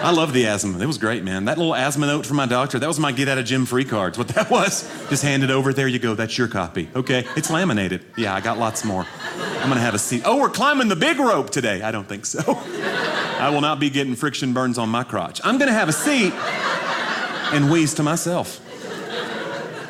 I 0.00 0.12
love 0.12 0.32
the 0.32 0.46
asthma. 0.46 0.78
It 0.78 0.86
was 0.86 0.96
great, 0.96 1.24
man. 1.24 1.46
That 1.46 1.58
little 1.58 1.74
asthma 1.74 2.06
note 2.06 2.24
from 2.24 2.36
my 2.36 2.46
doctor, 2.46 2.78
that 2.78 2.86
was 2.86 3.00
my 3.00 3.10
get 3.10 3.28
out 3.28 3.36
of 3.38 3.44
gym 3.44 3.66
free 3.66 3.84
cards. 3.84 4.16
What 4.16 4.28
that 4.28 4.48
was, 4.50 4.88
just 5.10 5.22
hand 5.24 5.42
it 5.42 5.50
over. 5.50 5.72
There 5.72 5.88
you 5.88 5.98
go. 5.98 6.14
That's 6.14 6.38
your 6.38 6.46
copy. 6.46 6.88
Okay. 6.94 7.24
It's 7.36 7.50
laminated. 7.50 8.04
Yeah, 8.16 8.32
I 8.34 8.40
got 8.40 8.58
lots 8.58 8.84
more. 8.84 9.06
I'm 9.36 9.68
going 9.68 9.74
to 9.74 9.80
have 9.80 9.94
a 9.94 9.98
seat. 9.98 10.22
Oh, 10.24 10.40
we're 10.40 10.50
climbing 10.50 10.88
the 10.88 10.96
big 10.96 11.18
rope 11.18 11.50
today. 11.50 11.82
I 11.82 11.90
don't 11.90 12.08
think 12.08 12.26
so. 12.26 12.40
I 13.40 13.50
will 13.50 13.60
not 13.60 13.80
be 13.80 13.90
getting 13.90 14.14
friction 14.14 14.52
burns 14.52 14.78
on 14.78 14.88
my 14.88 15.02
crotch. 15.02 15.40
I'm 15.42 15.58
going 15.58 15.68
to 15.68 15.74
have 15.74 15.88
a 15.88 15.92
seat 15.92 16.32
and 17.52 17.70
wheeze 17.70 17.94
to 17.94 18.02
myself. 18.04 18.60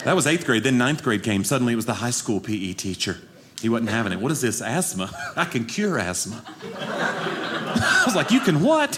That 0.04 0.16
was 0.16 0.26
eighth 0.26 0.46
grade. 0.46 0.64
Then 0.64 0.78
ninth 0.78 1.02
grade 1.02 1.22
came. 1.22 1.44
Suddenly 1.44 1.74
it 1.74 1.76
was 1.76 1.86
the 1.86 1.94
high 1.94 2.10
school 2.10 2.40
PE 2.40 2.72
teacher. 2.72 3.18
He 3.60 3.68
wasn't 3.68 3.90
having 3.90 4.12
it. 4.12 4.20
What 4.20 4.30
is 4.30 4.40
this? 4.40 4.62
Asthma? 4.62 5.10
I 5.36 5.44
can 5.44 5.64
cure 5.66 5.98
asthma. 5.98 6.42
I 7.82 8.02
was 8.04 8.14
like, 8.14 8.30
you 8.30 8.40
can 8.40 8.62
what? 8.62 8.96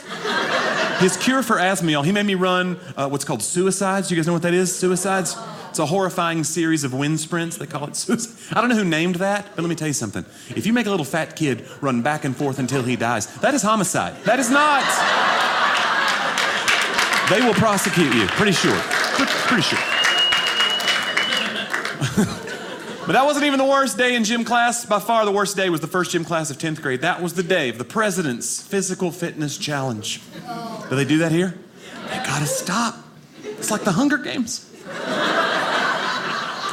His 1.01 1.17
cure 1.17 1.43
for 1.43 1.59
asthma, 1.59 1.93
y'all, 1.93 2.03
he 2.03 2.13
made 2.13 2.27
me 2.27 2.35
run 2.35 2.79
uh, 2.97 3.09
what's 3.09 3.25
called 3.25 3.43
suicides. 3.43 4.11
You 4.11 4.17
guys 4.17 4.27
know 4.27 4.33
what 4.33 4.43
that 4.43 4.55
is? 4.55 4.75
Suicides? 4.75 5.37
It's 5.71 5.79
a 5.79 5.87
horrifying 5.87 6.43
series 6.45 6.83
of 6.83 6.93
wind 6.93 7.21
sprints. 7.21 7.57
They 7.57 7.67
call 7.67 7.87
it 7.87 7.97
suicide. 7.97 8.37
I 8.57 8.61
don't 8.61 8.71
know 8.71 8.77
who 8.77 8.85
named 8.85 9.17
that, 9.17 9.47
but 9.55 9.63
let 9.63 9.69
me 9.69 9.77
tell 9.77 9.87
you 9.87 9.95
something. 9.95 10.25
If 10.49 10.67
you 10.67 10.73
make 10.73 10.87
a 10.87 10.91
little 10.91 11.05
fat 11.05 11.37
kid 11.37 11.67
run 11.81 12.03
back 12.03 12.25
and 12.25 12.37
forth 12.37 12.59
until 12.59 12.83
he 12.83 12.97
dies, 12.97 13.27
that 13.41 13.55
is 13.55 13.63
homicide. 13.63 14.17
That 14.25 14.41
is 14.41 14.51
not. 14.51 14.83
They 17.31 17.41
will 17.47 17.55
prosecute 17.55 18.15
you, 18.15 18.27
pretty 18.27 18.53
sure. 18.53 18.79
Pretty 18.81 19.63
sure. 19.63 19.79
But 23.07 23.13
that 23.13 23.25
wasn't 23.25 23.47
even 23.47 23.59
the 23.59 23.65
worst 23.65 23.97
day 23.97 24.15
in 24.15 24.25
gym 24.25 24.45
class. 24.45 24.85
By 24.85 25.01
far, 25.01 25.25
the 25.25 25.33
worst 25.33 25.57
day 25.57 25.71
was 25.71 25.81
the 25.81 25.87
first 25.87 26.11
gym 26.11 26.25
class 26.25 26.51
of 26.51 26.59
10th 26.59 26.83
grade. 26.83 27.01
That 27.01 27.23
was 27.23 27.35
the 27.35 27.43
day 27.43 27.69
of 27.69 27.79
the 27.79 27.85
President's 27.85 28.63
Physical 28.63 29.11
Fitness 29.11 29.57
Challenge. 29.57 30.21
Do 30.89 30.97
they 30.97 31.05
do 31.05 31.19
that 31.19 31.33
here? 31.33 31.59
They 32.09 32.17
gotta 32.19 32.47
stop. 32.47 32.97
It's 33.43 33.71
like 33.71 33.83
the 33.83 33.93
Hunger 33.93 34.19
Games. 34.19 34.67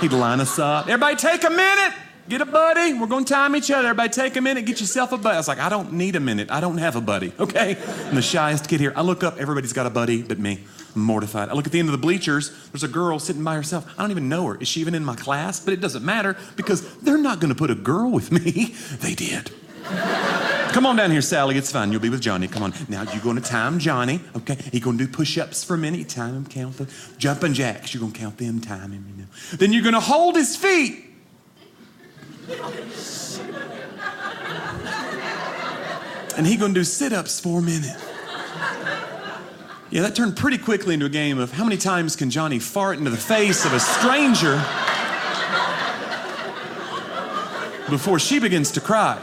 He'd 0.02 0.12
line 0.14 0.40
us 0.42 0.60
up. 0.60 0.88
Everybody 0.88 1.16
take 1.16 1.44
a 1.44 1.50
minute. 1.50 1.94
Get 2.30 2.42
a 2.42 2.46
buddy. 2.46 2.94
We're 2.94 3.08
to 3.08 3.24
time 3.24 3.56
each 3.56 3.72
other. 3.72 3.88
Everybody 3.88 4.10
take 4.10 4.36
a 4.36 4.42
minute. 4.42 4.66
Get 4.66 4.82
yourself 4.82 5.14
a 5.14 5.18
buddy. 5.18 5.36
I 5.36 5.40
was 5.40 5.48
like, 5.48 5.60
I 5.60 5.70
don't 5.70 5.94
need 5.94 6.16
a 6.18 6.20
minute. 6.20 6.52
I 6.52 6.60
don't 6.60 6.78
have 6.78 6.96
a 6.98 7.02
buddy, 7.02 7.32
okay? 7.40 7.78
I'm 8.06 8.16
the 8.16 8.22
shyest 8.22 8.68
kid 8.68 8.82
here. 8.82 8.92
I 8.96 9.02
look 9.02 9.24
up. 9.24 9.38
Everybody's 9.38 9.74
got 9.74 9.86
a 9.86 9.90
buddy 9.90 10.24
but 10.24 10.38
me. 10.38 10.60
Mortified. 11.00 11.50
I 11.50 11.54
look 11.54 11.66
at 11.66 11.72
the 11.72 11.80
end 11.80 11.88
of 11.88 11.94
the 11.94 11.98
bleachers. 11.98 12.52
There's 12.72 12.84
a 12.84 12.88
girl 12.88 13.20
sitting 13.20 13.44
by 13.44 13.56
herself. 13.56 13.92
I 13.98 14.02
don't 14.02 14.12
even 14.12 14.30
know 14.30 14.48
her. 14.48 14.58
Is 14.62 14.68
she 14.68 14.82
even 14.82 14.96
in 14.96 15.04
my 15.06 15.16
class? 15.16 15.60
But 15.60 15.74
it 15.74 15.82
doesn't 15.82 16.04
matter 16.04 16.38
because 16.56 16.98
they're 16.98 17.18
not 17.18 17.40
going 17.40 17.50
to 17.50 17.56
put 17.56 17.70
a 17.70 17.76
girl 17.76 18.12
with 18.12 18.32
me. 18.32 18.76
They 19.00 19.14
did. 19.14 19.52
Come 20.72 20.86
on 20.86 20.96
down 20.96 21.12
here, 21.12 21.22
Sally. 21.22 21.58
It's 21.58 21.72
fine. 21.72 21.92
You'll 21.92 22.02
be 22.02 22.10
with 22.10 22.22
Jonnie. 22.22 22.52
Come 22.52 22.64
on. 22.64 22.74
Now 22.90 23.04
you're 23.12 23.22
going 23.22 23.36
to 23.36 23.42
time 23.42 23.80
Jonnie. 23.80 24.20
Okay. 24.36 24.58
He's 24.72 24.84
going 24.84 24.98
to 24.98 25.06
do 25.06 25.12
push-ups 25.12 25.64
for 25.64 25.76
a 25.76 25.78
minute. 25.78 26.10
Time 26.10 26.36
him, 26.36 26.46
count 26.46 26.78
the 26.78 26.92
jumping 27.18 27.54
jacks. 27.54 27.94
You're 27.94 28.02
going 28.02 28.14
to 28.14 28.20
count 28.20 28.38
them, 28.38 28.60
time 28.62 28.92
him. 28.92 29.06
You 29.10 29.24
know. 29.24 29.30
Then 29.58 29.74
you're 29.74 29.84
going 29.84 29.96
to 29.96 30.00
hold 30.00 30.36
his 30.36 30.56
feet. 30.56 31.06
And 36.38 36.46
he's 36.46 36.60
going 36.60 36.74
to 36.74 36.80
do 36.80 36.84
sit-ups 36.84 37.40
for 37.40 37.60
a 37.60 37.64
minute. 37.64 37.98
Yeah, 39.90 40.02
that 40.02 40.16
turned 40.16 40.36
pretty 40.36 40.58
quickly 40.58 40.96
into 40.96 41.06
a 41.06 41.10
game 41.10 41.40
of 41.40 41.54
how 41.54 41.64
many 41.64 41.78
times 41.78 42.18
can 42.18 42.30
Jonnie 42.30 42.62
fart 42.62 42.98
into 42.98 43.10
the 43.10 43.16
face 43.16 43.64
of 43.64 43.72
a 43.74 43.80
stranger 43.80 44.56
before 47.90 48.20
she 48.20 48.40
begins 48.40 48.72
to 48.72 48.82
cry. 48.82 49.18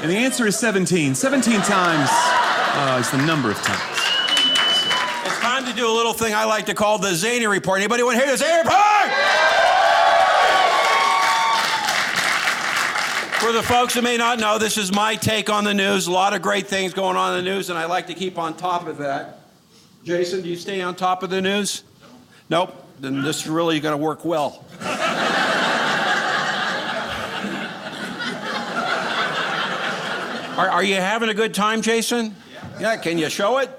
And 0.00 0.10
the 0.10 0.16
answer 0.16 0.46
is 0.46 0.56
17. 0.58 1.16
17 1.16 1.60
times 1.60 2.08
uh, 2.12 2.98
is 3.00 3.10
the 3.10 3.18
number 3.26 3.50
of 3.50 3.56
times. 3.58 3.98
It's 5.26 5.40
time 5.40 5.66
to 5.66 5.72
do 5.74 5.90
a 5.90 5.92
little 5.92 6.12
thing 6.14 6.34
I 6.34 6.44
like 6.44 6.66
to 6.66 6.74
call 6.74 6.98
the 6.98 7.14
Zany 7.16 7.48
Report. 7.48 7.80
Anybody 7.80 8.04
want 8.04 8.16
to 8.16 8.24
hear 8.24 8.30
the 8.30 8.38
Zany 8.38 8.58
Report? 8.58 8.89
For 13.40 13.52
the 13.52 13.62
folks 13.62 13.94
who 13.94 14.02
may 14.02 14.18
not 14.18 14.38
know, 14.38 14.58
this 14.58 14.76
is 14.76 14.92
my 14.92 15.16
take 15.16 15.48
on 15.48 15.64
the 15.64 15.72
news. 15.72 16.06
A 16.06 16.12
lot 16.12 16.34
of 16.34 16.42
great 16.42 16.66
things 16.66 16.92
going 16.92 17.16
on 17.16 17.38
in 17.38 17.42
the 17.42 17.50
news, 17.50 17.70
and 17.70 17.78
I 17.78 17.86
like 17.86 18.08
to 18.08 18.14
keep 18.14 18.38
on 18.38 18.54
top 18.54 18.86
of 18.86 18.98
that. 18.98 19.38
Jason, 20.04 20.42
do 20.42 20.48
you 20.50 20.56
stay 20.56 20.82
on 20.82 20.94
top 20.94 21.22
of 21.22 21.30
the 21.30 21.40
news? 21.40 21.82
Nope. 22.50 22.74
Then 23.00 23.22
this 23.22 23.40
is 23.40 23.48
really 23.48 23.80
going 23.80 23.92
to 23.92 23.96
work 23.96 24.26
well. 24.26 24.62
Are, 30.58 30.68
are 30.68 30.84
you 30.84 30.96
having 30.96 31.30
a 31.30 31.34
good 31.34 31.54
time, 31.54 31.80
Jason? 31.80 32.36
Yeah. 32.52 32.80
yeah 32.80 32.96
can 32.98 33.16
you 33.16 33.30
show 33.30 33.56
it? 33.56 33.70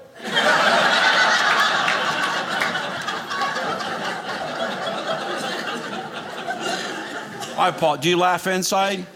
I 7.56 7.70
Paul. 7.70 7.98
Do 7.98 8.08
you 8.08 8.16
laugh 8.16 8.48
inside? 8.48 9.06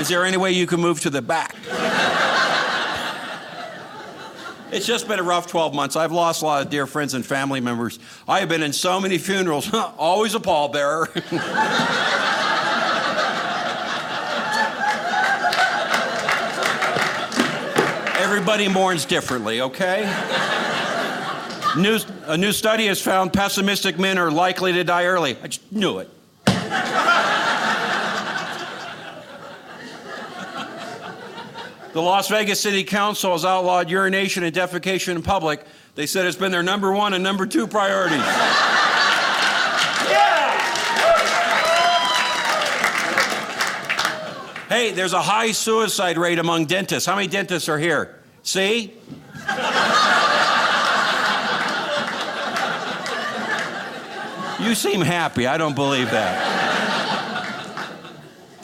Is 0.00 0.08
there 0.08 0.24
any 0.24 0.36
way 0.36 0.50
you 0.50 0.66
can 0.66 0.80
move 0.80 1.00
to 1.00 1.10
the 1.10 1.22
back? 1.22 1.54
It's 4.72 4.86
just 4.86 5.06
been 5.06 5.20
a 5.20 5.22
rough 5.22 5.46
12 5.46 5.72
months. 5.72 5.94
I've 5.94 6.10
lost 6.10 6.42
a 6.42 6.46
lot 6.46 6.62
of 6.62 6.70
dear 6.70 6.88
friends 6.88 7.14
and 7.14 7.24
family 7.24 7.60
members. 7.60 8.00
I 8.26 8.40
have 8.40 8.48
been 8.48 8.62
in 8.62 8.72
so 8.72 9.00
many 9.00 9.18
funerals, 9.18 9.72
always 9.74 10.34
a 10.34 10.40
pallbearer. 10.40 11.06
Everybody 18.18 18.66
mourns 18.66 19.04
differently, 19.04 19.60
okay? 19.60 20.02
New, 21.76 22.00
a 22.26 22.36
new 22.36 22.50
study 22.50 22.86
has 22.86 23.00
found 23.00 23.32
pessimistic 23.32 23.96
men 23.96 24.18
are 24.18 24.32
likely 24.32 24.72
to 24.72 24.82
die 24.82 25.04
early. 25.04 25.36
I 25.40 25.46
just 25.46 25.70
knew 25.70 25.98
it. 25.98 26.10
The 31.94 32.02
Las 32.02 32.28
Vegas 32.28 32.60
City 32.60 32.82
Council 32.82 33.32
has 33.32 33.44
outlawed 33.44 33.88
urination 33.88 34.42
and 34.42 34.54
defecation 34.54 35.14
in 35.14 35.22
public. 35.22 35.64
They 35.94 36.06
said 36.06 36.26
it's 36.26 36.36
been 36.36 36.50
their 36.50 36.64
number 36.64 36.92
one 36.92 37.14
and 37.14 37.22
number 37.24 37.46
two 37.46 37.66
priorities. 37.66 38.20
Hey, 44.66 44.90
there's 44.90 45.12
a 45.12 45.22
high 45.22 45.52
suicide 45.52 46.18
rate 46.18 46.40
among 46.40 46.64
dentists. 46.64 47.06
How 47.06 47.14
many 47.14 47.28
dentists 47.28 47.68
are 47.68 47.78
here? 47.78 48.18
See? 48.42 48.94
you 54.58 54.74
seem 54.74 55.00
happy. 55.00 55.46
I 55.46 55.58
don't 55.58 55.76
believe 55.76 56.10
that. 56.10 56.63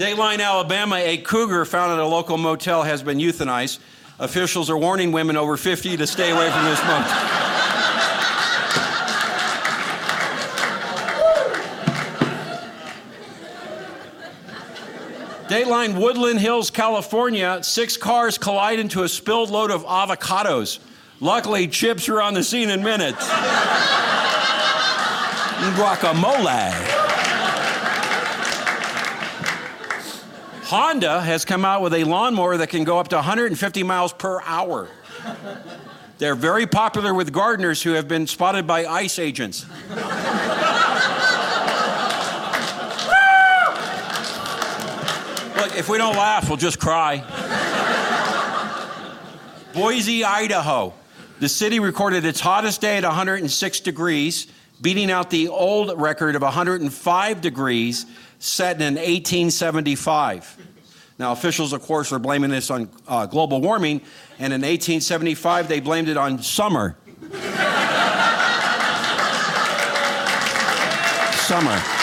Dateline, 0.00 0.40
Alabama, 0.40 0.96
a 0.96 1.18
cougar 1.18 1.66
found 1.66 1.92
at 1.92 1.98
a 1.98 2.06
local 2.06 2.38
motel 2.38 2.84
has 2.84 3.02
been 3.02 3.18
euthanized. 3.18 3.80
Officials 4.18 4.70
are 4.70 4.78
warning 4.78 5.12
women 5.12 5.36
over 5.36 5.58
50 5.58 5.98
to 5.98 6.06
stay 6.06 6.30
away 6.30 6.50
from 6.50 6.64
this 6.64 6.80
motel. 6.84 7.04
Dateline 15.50 16.00
Woodland 16.00 16.40
Hills, 16.40 16.70
California, 16.70 17.62
six 17.62 17.98
cars 17.98 18.38
collide 18.38 18.78
into 18.78 19.02
a 19.02 19.08
spilled 19.08 19.50
load 19.50 19.70
of 19.70 19.84
avocados. 19.84 20.78
Luckily, 21.20 21.68
chips 21.68 22.08
were 22.08 22.22
on 22.22 22.32
the 22.32 22.42
scene 22.42 22.70
in 22.70 22.82
minutes. 22.82 23.28
Guacamole. 25.76 26.89
Honda 30.70 31.20
has 31.20 31.44
come 31.44 31.64
out 31.64 31.83
with 31.83 31.92
a 31.94 32.04
lawnmower 32.04 32.56
that 32.59 32.68
can 32.68 32.85
go 32.85 33.00
up 33.00 33.09
to 33.09 33.16
150 33.16 33.83
miles 33.83 34.12
per 34.12 34.40
hour. 34.42 34.87
They're 36.18 36.37
very 36.37 36.64
popular 36.64 37.12
with 37.12 37.33
gardeners 37.33 37.83
who 37.83 37.94
have 37.94 38.06
been 38.06 38.28
spotted 38.28 38.68
by 38.68 38.87
ICE 38.87 39.18
agents. 39.18 39.66
Look, 45.56 45.76
if 45.76 45.88
we 45.88 45.98
don't 45.98 46.14
laugh, 46.14 46.48
we'll 46.48 46.56
just 46.56 46.78
cry. 46.78 47.24
Boise, 49.74 50.22
Idaho. 50.22 50.94
The 51.40 51.48
city 51.48 51.80
recorded 51.80 52.24
its 52.24 52.38
hottest 52.38 52.80
day 52.80 52.96
at 52.96 53.02
106 53.02 53.80
degrees, 53.80 54.46
beating 54.81 55.11
out 55.11 55.31
the 55.31 55.49
old 55.49 56.01
record 56.01 56.37
of 56.37 56.43
105 56.43 57.40
degrees 57.40 58.07
set 58.38 58.77
in 58.81 58.95
1875. 58.95 60.57
Now, 61.19 61.33
officials, 61.33 61.73
of 61.75 61.83
course, 61.83 62.12
are 62.12 62.19
blaming 62.19 62.51
this 62.51 62.71
on 62.71 62.88
uh, 63.07 63.27
global 63.27 63.61
warming, 63.61 64.01
and 64.38 64.53
in 64.53 64.62
1875 64.62 65.69
they 65.69 65.81
blamed 65.81 66.09
it 66.09 66.16
on 66.16 66.43
summer. 66.43 66.97
summer. 71.51 71.77
Summer. 71.77 71.99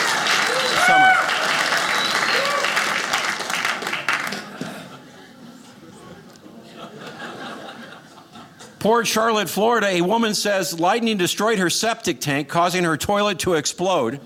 Port 8.87 9.05
Charlotte, 9.05 9.49
Florida, 9.49 9.87
a 9.87 9.99
woman 9.99 10.33
says 10.33 10.79
lightning 10.79 11.17
destroyed 11.17 11.59
her 11.59 11.69
septic 11.69 12.21
tank, 12.21 12.47
causing 12.47 12.85
her 12.85 12.95
toilet 12.95 13.39
to 13.39 13.55
explode. 13.55 14.21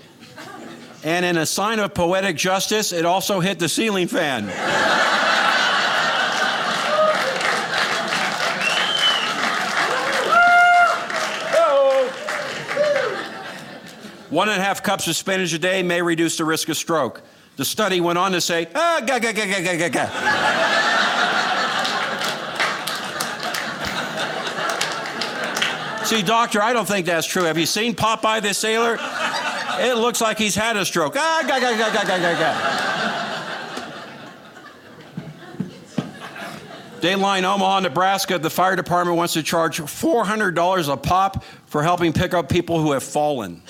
And 1.02 1.24
in 1.24 1.36
a 1.36 1.46
sign 1.46 1.80
of 1.80 1.94
poetic 1.94 2.36
justice, 2.36 2.92
it 2.92 3.04
also 3.04 3.40
hit 3.40 3.58
the 3.58 3.68
ceiling 3.68 4.06
fan. 4.06 4.44
One 14.30 14.48
and 14.48 14.60
a 14.60 14.64
half 14.64 14.84
cups 14.84 15.08
of 15.08 15.16
spinach 15.16 15.52
a 15.54 15.58
day 15.58 15.82
may 15.82 16.02
reduce 16.02 16.36
the 16.36 16.44
risk 16.44 16.68
of 16.68 16.76
stroke. 16.76 17.22
The 17.56 17.64
study 17.64 18.00
went 18.00 18.18
on 18.18 18.30
to 18.30 18.40
say, 18.40 18.68
ah, 18.76 19.02
ga, 19.04 19.18
ga, 19.18 19.32
ga, 19.32 19.44
ga, 19.44 19.76
ga, 19.76 19.88
ga. 19.88 20.91
See, 26.12 26.20
doctor, 26.20 26.60
I 26.60 26.74
don't 26.74 26.86
think 26.86 27.06
that's 27.06 27.26
true. 27.26 27.44
Have 27.44 27.56
you 27.56 27.64
seen 27.64 27.94
Popeye 27.94 28.42
the 28.42 28.52
Sailor? 28.52 28.98
It 29.80 29.96
looks 29.96 30.20
like 30.20 30.36
he's 30.36 30.54
had 30.54 30.76
a 30.76 30.84
stroke. 30.84 31.14
Ah, 31.16 31.42
ga, 31.48 31.58
ga, 31.58 31.74
ga, 31.74 31.90
ga, 31.90 32.04
ga, 32.04 32.18
ga, 32.18 32.38
ga. 32.38 32.52
Dateline, 37.00 37.44
Omaha, 37.44 37.80
Nebraska, 37.80 38.38
the 38.38 38.50
fire 38.50 38.76
department 38.76 39.16
wants 39.16 39.32
to 39.32 39.42
charge 39.42 39.80
$400 39.80 40.92
a 40.92 40.96
pop 40.98 41.44
for 41.64 41.82
helping 41.82 42.12
pick 42.12 42.34
up 42.34 42.46
people 42.46 42.78
who 42.78 42.92
have 42.92 43.02
fallen. 43.02 43.62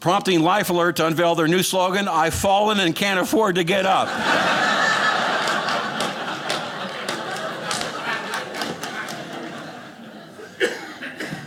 Prompting 0.00 0.42
Life 0.42 0.68
Alert 0.68 0.96
to 0.96 1.06
unveil 1.06 1.34
their 1.34 1.48
new 1.48 1.62
slogan 1.62 2.08
I've 2.08 2.34
fallen 2.34 2.78
and 2.78 2.94
can't 2.94 3.18
afford 3.18 3.54
to 3.54 3.64
get 3.64 3.86
up. 3.86 4.08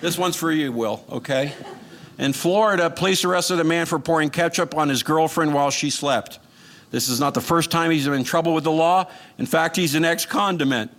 This 0.01 0.17
one's 0.17 0.37
for 0.37 0.51
you, 0.51 0.71
Will, 0.71 1.03
okay? 1.11 1.53
In 2.17 2.31
Florida, 2.31 2.89
police 2.89 3.25
arrested 3.25 3.59
a 3.59 3.63
man 3.65 3.85
for 3.85 3.99
pouring 3.99 4.29
ketchup 4.29 4.75
on 4.75 4.87
his 4.87 5.03
girlfriend 5.03 5.53
while 5.53 5.71
she 5.71 5.89
slept. 5.89 6.39
This 6.91 7.09
is 7.09 7.19
not 7.19 7.33
the 7.33 7.41
first 7.41 7.69
time 7.69 7.91
he's 7.91 8.07
in 8.07 8.23
trouble 8.23 8.53
with 8.53 8.63
the 8.63 8.71
law. 8.71 9.09
In 9.37 9.45
fact, 9.45 9.75
he's 9.75 9.95
an 9.95 10.05
ex 10.05 10.25
condiment. 10.25 10.91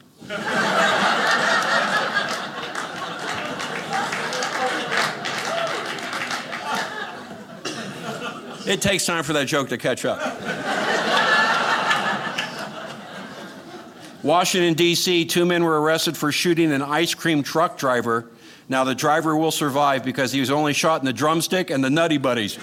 it 8.66 8.80
takes 8.80 9.06
time 9.06 9.24
for 9.24 9.32
that 9.32 9.46
joke 9.46 9.70
to 9.70 9.78
catch 9.78 10.04
up. 10.04 10.20
Washington, 14.22 14.74
D.C., 14.74 15.24
two 15.24 15.46
men 15.46 15.64
were 15.64 15.80
arrested 15.80 16.16
for 16.16 16.30
shooting 16.30 16.70
an 16.72 16.82
ice 16.82 17.14
cream 17.14 17.42
truck 17.42 17.78
driver. 17.78 18.26
Now, 18.70 18.84
the 18.84 18.94
driver 18.94 19.36
will 19.36 19.50
survive 19.50 20.04
because 20.04 20.30
he 20.30 20.38
was 20.38 20.48
only 20.48 20.72
shot 20.72 21.00
in 21.00 21.04
the 21.04 21.12
drumstick 21.12 21.70
and 21.70 21.82
the 21.82 21.90
nutty 21.90 22.18
buddies. 22.18 22.56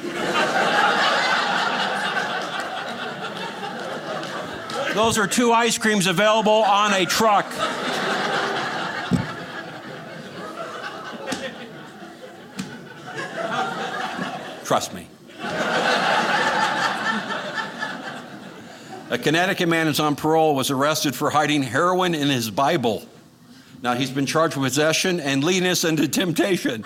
Those 4.94 5.18
are 5.18 5.28
two 5.28 5.52
ice 5.52 5.78
creams 5.78 6.08
available 6.08 6.64
on 6.64 6.94
a 6.94 7.06
truck. 7.06 7.46
Trust 14.64 14.94
me. 14.94 15.08
A 19.10 19.18
Connecticut 19.18 19.68
man 19.68 19.88
who's 19.88 20.00
on 20.00 20.16
parole 20.16 20.56
was 20.56 20.72
arrested 20.72 21.16
for 21.16 21.30
hiding 21.30 21.64
heroin 21.64 22.16
in 22.16 22.30
his 22.30 22.50
Bible. 22.50 23.06
Now 23.82 23.94
he's 23.94 24.12
been 24.12 24.26
charged 24.26 24.58
with 24.58 24.72
possession 24.72 25.20
and 25.20 25.44
leading 25.44 25.70
us 25.70 25.84
into 25.84 26.08
temptation. 26.08 26.84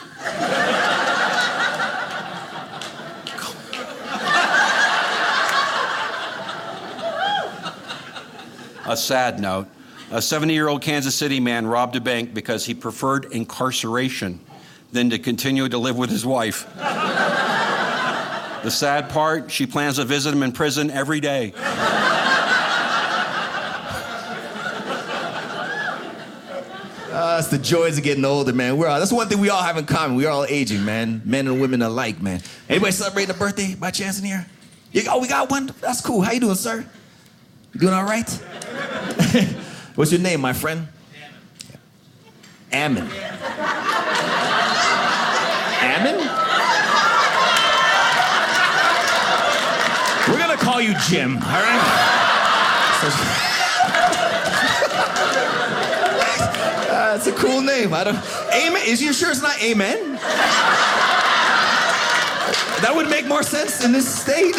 A 8.85 8.97
sad 8.97 9.39
note 9.39 9.67
a 10.11 10.21
70 10.21 10.53
year 10.53 10.67
old 10.67 10.81
Kansas 10.81 11.15
City 11.15 11.39
man 11.39 11.65
robbed 11.65 11.95
a 11.95 12.01
bank 12.01 12.33
because 12.33 12.65
he 12.65 12.73
preferred 12.73 13.25
incarceration 13.31 14.41
than 14.91 15.09
to 15.09 15.17
continue 15.17 15.69
to 15.69 15.77
live 15.77 15.97
with 15.97 16.09
his 16.09 16.25
wife. 16.25 16.67
the 16.75 18.69
sad 18.69 19.09
part, 19.09 19.49
she 19.49 19.65
plans 19.65 19.95
to 19.95 20.03
visit 20.03 20.33
him 20.33 20.43
in 20.43 20.51
prison 20.51 20.91
every 20.91 21.21
day. 21.21 21.53
It's 27.41 27.49
the 27.49 27.57
joys 27.57 27.97
of 27.97 28.03
getting 28.03 28.23
older, 28.23 28.53
man. 28.53 28.77
We're 28.77 28.87
all, 28.87 28.99
that's 28.99 29.11
one 29.11 29.27
thing 29.27 29.39
we 29.39 29.49
all 29.49 29.63
have 29.63 29.75
in 29.75 29.87
common. 29.87 30.15
We're 30.15 30.29
all 30.29 30.45
aging, 30.45 30.85
man. 30.85 31.23
Men 31.25 31.47
and 31.47 31.59
women 31.59 31.81
alike, 31.81 32.21
man. 32.21 32.39
Anybody 32.69 32.91
celebrating 32.91 33.33
a 33.33 33.37
birthday 33.37 33.73
by 33.73 33.89
chance 33.89 34.19
in 34.19 34.25
here? 34.25 34.45
You, 34.91 35.01
oh, 35.09 35.19
we 35.19 35.27
got 35.27 35.49
one. 35.49 35.73
That's 35.81 36.01
cool. 36.01 36.21
How 36.21 36.33
you 36.33 36.39
doing, 36.39 36.53
sir? 36.53 36.85
You 37.73 37.79
doing 37.79 37.95
all 37.95 38.03
right? 38.03 38.29
What's 39.95 40.11
your 40.11 40.21
name, 40.21 40.39
my 40.39 40.53
friend? 40.53 40.87
Ammon. 42.71 43.09
Ammon? 45.81 46.17
We're 50.29 50.37
gonna 50.37 50.57
call 50.57 50.79
you 50.79 50.93
Jim, 51.09 51.37
all 51.37 51.41
right? 51.41 53.47
Uh, 57.11 57.15
it's 57.15 57.27
a 57.27 57.33
cool 57.33 57.59
name. 57.59 57.93
I 57.93 58.05
don't. 58.05 58.15
Amen. 58.53 58.81
Is 58.85 59.01
you 59.01 59.11
sure 59.11 59.31
it's 59.31 59.41
not 59.41 59.61
Amen? 59.61 60.13
That 62.79 62.93
would 62.95 63.09
make 63.09 63.27
more 63.27 63.43
sense 63.43 63.83
in 63.83 63.91
this 63.91 64.07
state. 64.07 64.55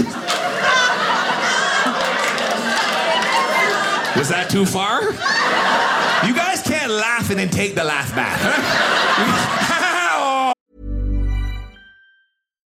Was 4.19 4.29
that 4.29 4.49
too 4.51 4.67
far? 4.67 5.01
You 6.29 6.35
guys 6.35 6.61
can't 6.63 6.93
laugh 6.93 7.31
and 7.31 7.39
then 7.39 7.49
take 7.49 7.75
the 7.75 7.85
laugh 7.85 8.15
back. 8.15 8.39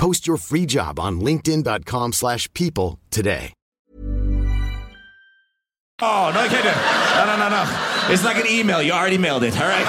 Post 0.00 0.26
your 0.26 0.38
free 0.38 0.66
job 0.66 0.98
on 0.98 1.20
linkedin.com/people 1.20 2.12
slash 2.12 2.52
people 2.54 2.98
today. 3.10 3.52
Oh, 6.02 6.32
no, 6.34 6.44
it. 6.44 6.52
No, 6.52 7.26
no, 7.26 7.36
no, 7.36 7.50
no. 7.50 7.64
It's 8.08 8.24
like 8.24 8.38
an 8.38 8.46
email. 8.48 8.80
You 8.80 8.92
already 8.92 9.18
mailed 9.18 9.42
it, 9.44 9.54
all 9.60 9.68
right? 9.68 9.84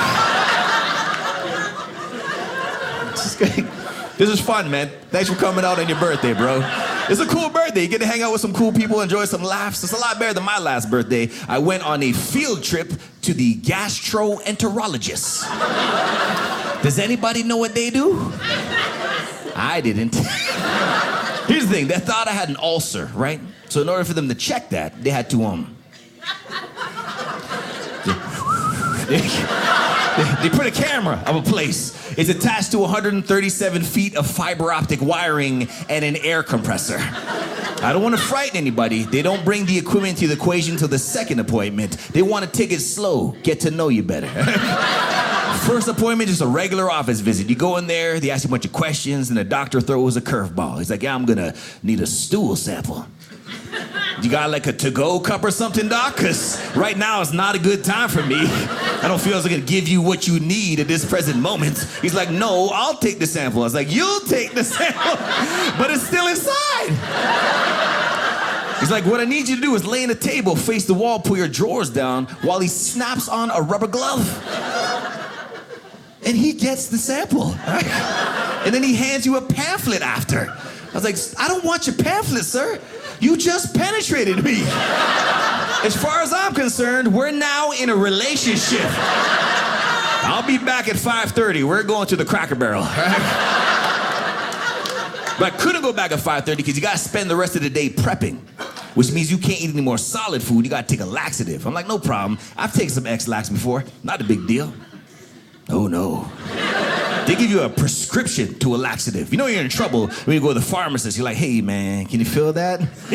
this 4.18 4.30
is 4.30 4.42
fun, 4.42 4.70
man. 4.70 4.92
Thanks 5.10 5.30
for 5.30 5.38
coming 5.38 5.64
out 5.64 5.80
on 5.80 5.88
your 5.88 5.98
birthday, 6.00 6.34
bro. 6.34 6.60
It's 7.08 7.22
a 7.22 7.26
cool 7.26 7.50
birthday. 7.50 7.84
You 7.84 7.88
get 7.88 8.02
to 8.02 8.06
hang 8.06 8.22
out 8.22 8.34
with 8.34 8.42
some 8.42 8.54
cool 8.54 8.74
people, 8.74 9.00
enjoy 9.00 9.24
some 9.24 9.42
laughs. 9.42 9.82
It's 9.86 9.94
a 9.94 9.98
lot 9.98 10.20
better 10.20 10.34
than 10.34 10.44
my 10.44 10.60
last 10.60 10.92
birthday. 10.92 11.30
I 11.48 11.60
went 11.60 11.84
on 11.84 12.04
a 12.04 12.12
field 12.12 12.62
trip 12.62 12.92
to 13.22 13.34
the 13.34 13.56
gastroenterologist. 13.56 15.44
Does 16.84 17.00
anybody 17.00 17.44
know 17.44 17.56
what 17.58 17.74
they 17.74 17.90
do? 17.90 18.34
I 19.56 19.82
didn't. 19.82 20.16
Here's 21.48 21.66
the 21.68 21.74
thing, 21.74 21.88
they 21.88 21.98
thought 21.98 22.28
I 22.28 22.32
had 22.32 22.50
an 22.50 22.58
ulcer, 22.58 23.10
right? 23.14 23.40
So 23.70 23.82
in 23.82 23.90
order 23.90 24.04
for 24.04 24.14
them 24.14 24.30
to 24.30 24.36
check 24.36 24.70
that, 24.70 25.04
they 25.04 25.10
had 25.10 25.30
to 25.32 25.44
um 25.44 25.78
they, 29.12 29.18
they 29.18 30.50
put 30.50 30.66
a 30.66 30.72
camera 30.72 31.22
of 31.26 31.36
a 31.36 31.42
place. 31.42 32.18
It's 32.18 32.30
attached 32.30 32.72
to 32.72 32.80
137 32.80 33.84
feet 33.84 34.16
of 34.16 34.30
fiber 34.30 34.72
optic 34.72 35.02
wiring 35.02 35.68
and 35.90 36.06
an 36.06 36.16
air 36.18 36.44
compressor. 36.44 36.98
I 37.00 37.92
don't 37.94 38.04
want 38.04 38.16
to 38.16 38.22
frighten 38.22 38.58
anybody. 38.58 39.04
They 39.04 39.22
don't 39.22 39.44
bring 39.44 39.66
the 39.66 39.78
equipment 39.78 40.20
to 40.20 40.28
the 40.28 40.34
equation 40.34 40.78
till 40.78 40.88
the 40.88 41.00
second 41.00 41.40
appointment. 41.40 41.98
They 42.14 42.22
want 42.22 42.46
to 42.46 42.52
take 42.52 42.72
it 42.72 42.80
slow, 42.80 43.36
get 43.44 43.62
to 43.62 43.72
know 43.72 43.90
you 43.90 44.04
better. 44.04 44.28
First 45.66 45.88
appointment, 45.88 46.30
just 46.30 46.42
a 46.42 46.48
regular 46.48 46.90
office 46.90 47.20
visit. 47.20 47.48
You 47.50 47.56
go 47.56 47.78
in 47.78 47.88
there, 47.88 48.20
they 48.20 48.32
ask 48.32 48.44
you 48.44 48.50
a 48.50 48.52
bunch 48.52 48.66
of 48.66 48.74
questions, 48.74 49.30
and 49.30 49.38
the 49.38 49.44
doctor 49.44 49.80
throws 49.80 50.18
a 50.18 50.22
curveball. 50.22 50.80
He's 50.80 50.90
like, 50.90 51.04
Yeah, 51.04 51.14
I'm 51.14 51.26
gonna 51.26 51.54
need 51.84 52.00
a 52.02 52.08
stool 52.08 52.56
sample. 52.56 53.06
You 54.22 54.30
got 54.30 54.50
like 54.50 54.68
a 54.68 54.74
to-go 54.74 55.20
cup 55.20 55.44
or 55.44 55.52
something, 55.52 55.88
doc? 55.88 56.16
Cause 56.18 56.60
right 56.76 56.98
now 56.98 57.22
it's 57.22 57.34
not 57.34 57.56
a 57.56 57.60
good 57.60 57.84
time 57.84 58.10
for 58.10 58.22
me. 58.24 58.38
I 58.40 59.08
don't 59.08 59.20
feel 59.22 59.36
as 59.36 59.46
I 59.46 59.50
can 59.50 59.66
give 59.66 59.88
you 59.88 60.02
what 60.02 60.28
you 60.28 60.40
need 60.40 60.80
at 60.80 60.88
this 60.88 61.06
present 61.10 61.38
moment. 61.38 61.80
He's 62.02 62.14
like, 62.14 62.30
no, 62.30 62.70
I'll 62.72 62.98
take 62.98 63.20
the 63.20 63.26
sample. 63.26 63.62
I 63.62 63.64
was 63.64 63.74
like, 63.74 63.92
you'll 63.92 64.20
take 64.22 64.54
the 64.54 64.64
sample, 64.66 65.16
but 65.78 65.90
it's 65.90 66.06
still 66.06 66.28
inside. 66.28 66.90
He's 68.80 68.92
like, 68.92 69.06
what 69.06 69.22
I 69.22 69.26
need 69.26 69.48
you 69.48 69.56
to 69.56 69.62
do 69.62 69.76
is 69.76 69.86
lay 69.86 70.04
on 70.04 70.10
a 70.10 70.16
table, 70.16 70.56
face 70.56 70.86
the 70.86 70.94
wall, 70.94 71.20
pull 71.20 71.38
your 71.38 71.48
drawers 71.48 71.90
down 71.90 72.26
while 72.42 72.60
he 72.60 72.68
snaps 72.68 73.30
on 73.30 73.50
a 73.52 73.62
rubber 73.62 73.88
glove. 73.88 74.28
And 76.26 76.38
he 76.38 76.54
gets 76.54 76.88
the 76.88 76.98
sample. 76.98 77.56
right? 77.68 78.62
And 78.66 78.74
then 78.74 78.84
he 78.84 78.94
hands 78.96 79.26
you 79.26 79.38
a 79.38 79.42
pamphlet 79.42 80.02
after. 80.02 80.50
I 80.50 80.94
was 80.94 81.04
like, 81.04 81.16
I 81.40 81.48
don't 81.48 81.64
want 81.64 81.88
your 81.88 81.96
pamphlet, 81.96 82.44
sir. 82.44 82.80
You 83.20 83.38
just 83.38 83.74
penetrated 83.76 84.44
me. 84.44 84.62
As 85.84 85.96
far 86.00 86.22
as 86.22 86.32
I'm 86.34 86.54
concerned, 86.54 87.12
we're 87.14 87.32
now 87.32 87.72
in 87.72 87.90
a 87.90 87.96
relationship. 87.96 88.86
I'll 90.24 90.46
be 90.46 90.58
back 90.60 90.88
at 90.88 90.96
5:30. 90.96 91.64
We're 91.64 91.82
going 91.84 92.08
to 92.08 92.16
the 92.16 92.26
Cracker 92.26 92.56
Barrel. 92.56 92.84
But 95.40 95.54
I 95.54 95.58
couldn't 95.58 95.82
go 95.82 95.92
back 95.92 96.12
at 96.12 96.20
5:30 96.20 96.58
because 96.58 96.76
you 96.76 96.82
gotta 96.84 97.00
spend 97.00 97.30
the 97.30 97.36
rest 97.36 97.56
of 97.56 97.64
the 97.64 97.70
day 97.70 97.90
prepping, 97.90 98.38
which 98.94 99.12
means 99.12 99.32
you 99.32 99.40
can't 99.40 99.60
eat 99.60 99.72
any 99.72 99.82
more 99.82 99.98
solid 99.98 100.44
food. 100.44 100.66
You 100.66 100.70
gotta 100.70 100.86
take 100.88 101.00
a 101.00 101.06
laxative. 101.06 101.66
I'm 101.66 101.74
like, 101.74 101.88
no 101.88 101.98
problem. 101.98 102.38
I've 102.56 102.74
taken 102.74 102.90
some 102.90 103.08
Ex-Lax 103.08 103.50
before. 103.50 103.84
Not 104.04 104.22
a 104.22 104.24
big 104.24 104.46
deal. 104.46 104.72
Oh 105.70 105.88
no. 105.88 106.30
They 107.28 107.36
give 107.36 107.52
you 107.52 107.62
a 107.62 107.70
prescription 107.70 108.58
to 108.60 108.76
a 108.76 108.78
laxative. 108.78 109.32
You 109.32 109.38
know 109.38 109.46
you're 109.46 109.62
in 109.62 109.70
trouble 109.70 110.08
when 110.08 110.34
you 110.34 110.42
go 110.42 110.50
to 110.50 110.54
the 110.56 110.62
pharmacist. 110.66 111.18
You're 111.18 111.26
like, 111.26 111.38
hey 111.38 111.62
man, 111.62 112.06
can 112.08 112.20
you 112.20 112.26
feel 112.26 112.54
that? 112.54 112.82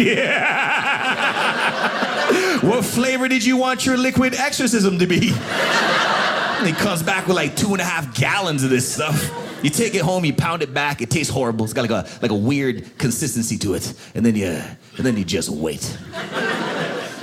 Yeah. 1.76 2.60
what 2.62 2.84
flavor 2.84 3.28
did 3.28 3.44
you 3.44 3.56
want 3.56 3.84
your 3.86 3.96
liquid 3.96 4.34
exorcism 4.34 4.98
to 4.98 5.06
be? 5.06 5.32
And 5.32 6.66
he 6.66 6.72
comes 6.72 7.02
back 7.02 7.26
with 7.26 7.36
like 7.36 7.54
two 7.56 7.72
and 7.72 7.80
a 7.80 7.84
half 7.84 8.14
gallons 8.18 8.64
of 8.64 8.70
this 8.70 8.90
stuff. 8.94 9.30
You 9.62 9.70
take 9.70 9.94
it 9.94 10.02
home, 10.02 10.24
you 10.24 10.32
pound 10.34 10.62
it 10.62 10.72
back. 10.72 11.02
It 11.02 11.10
tastes 11.10 11.32
horrible. 11.32 11.64
It's 11.64 11.74
got 11.74 11.82
like 11.88 11.90
a 11.90 12.06
like 12.22 12.30
a 12.30 12.34
weird 12.36 12.98
consistency 12.98 13.58
to 13.58 13.74
it, 13.74 13.92
and 14.14 14.24
then 14.24 14.36
you 14.36 14.46
and 14.46 15.04
then 15.04 15.16
you 15.16 15.24
just 15.24 15.48
wait. 15.48 15.96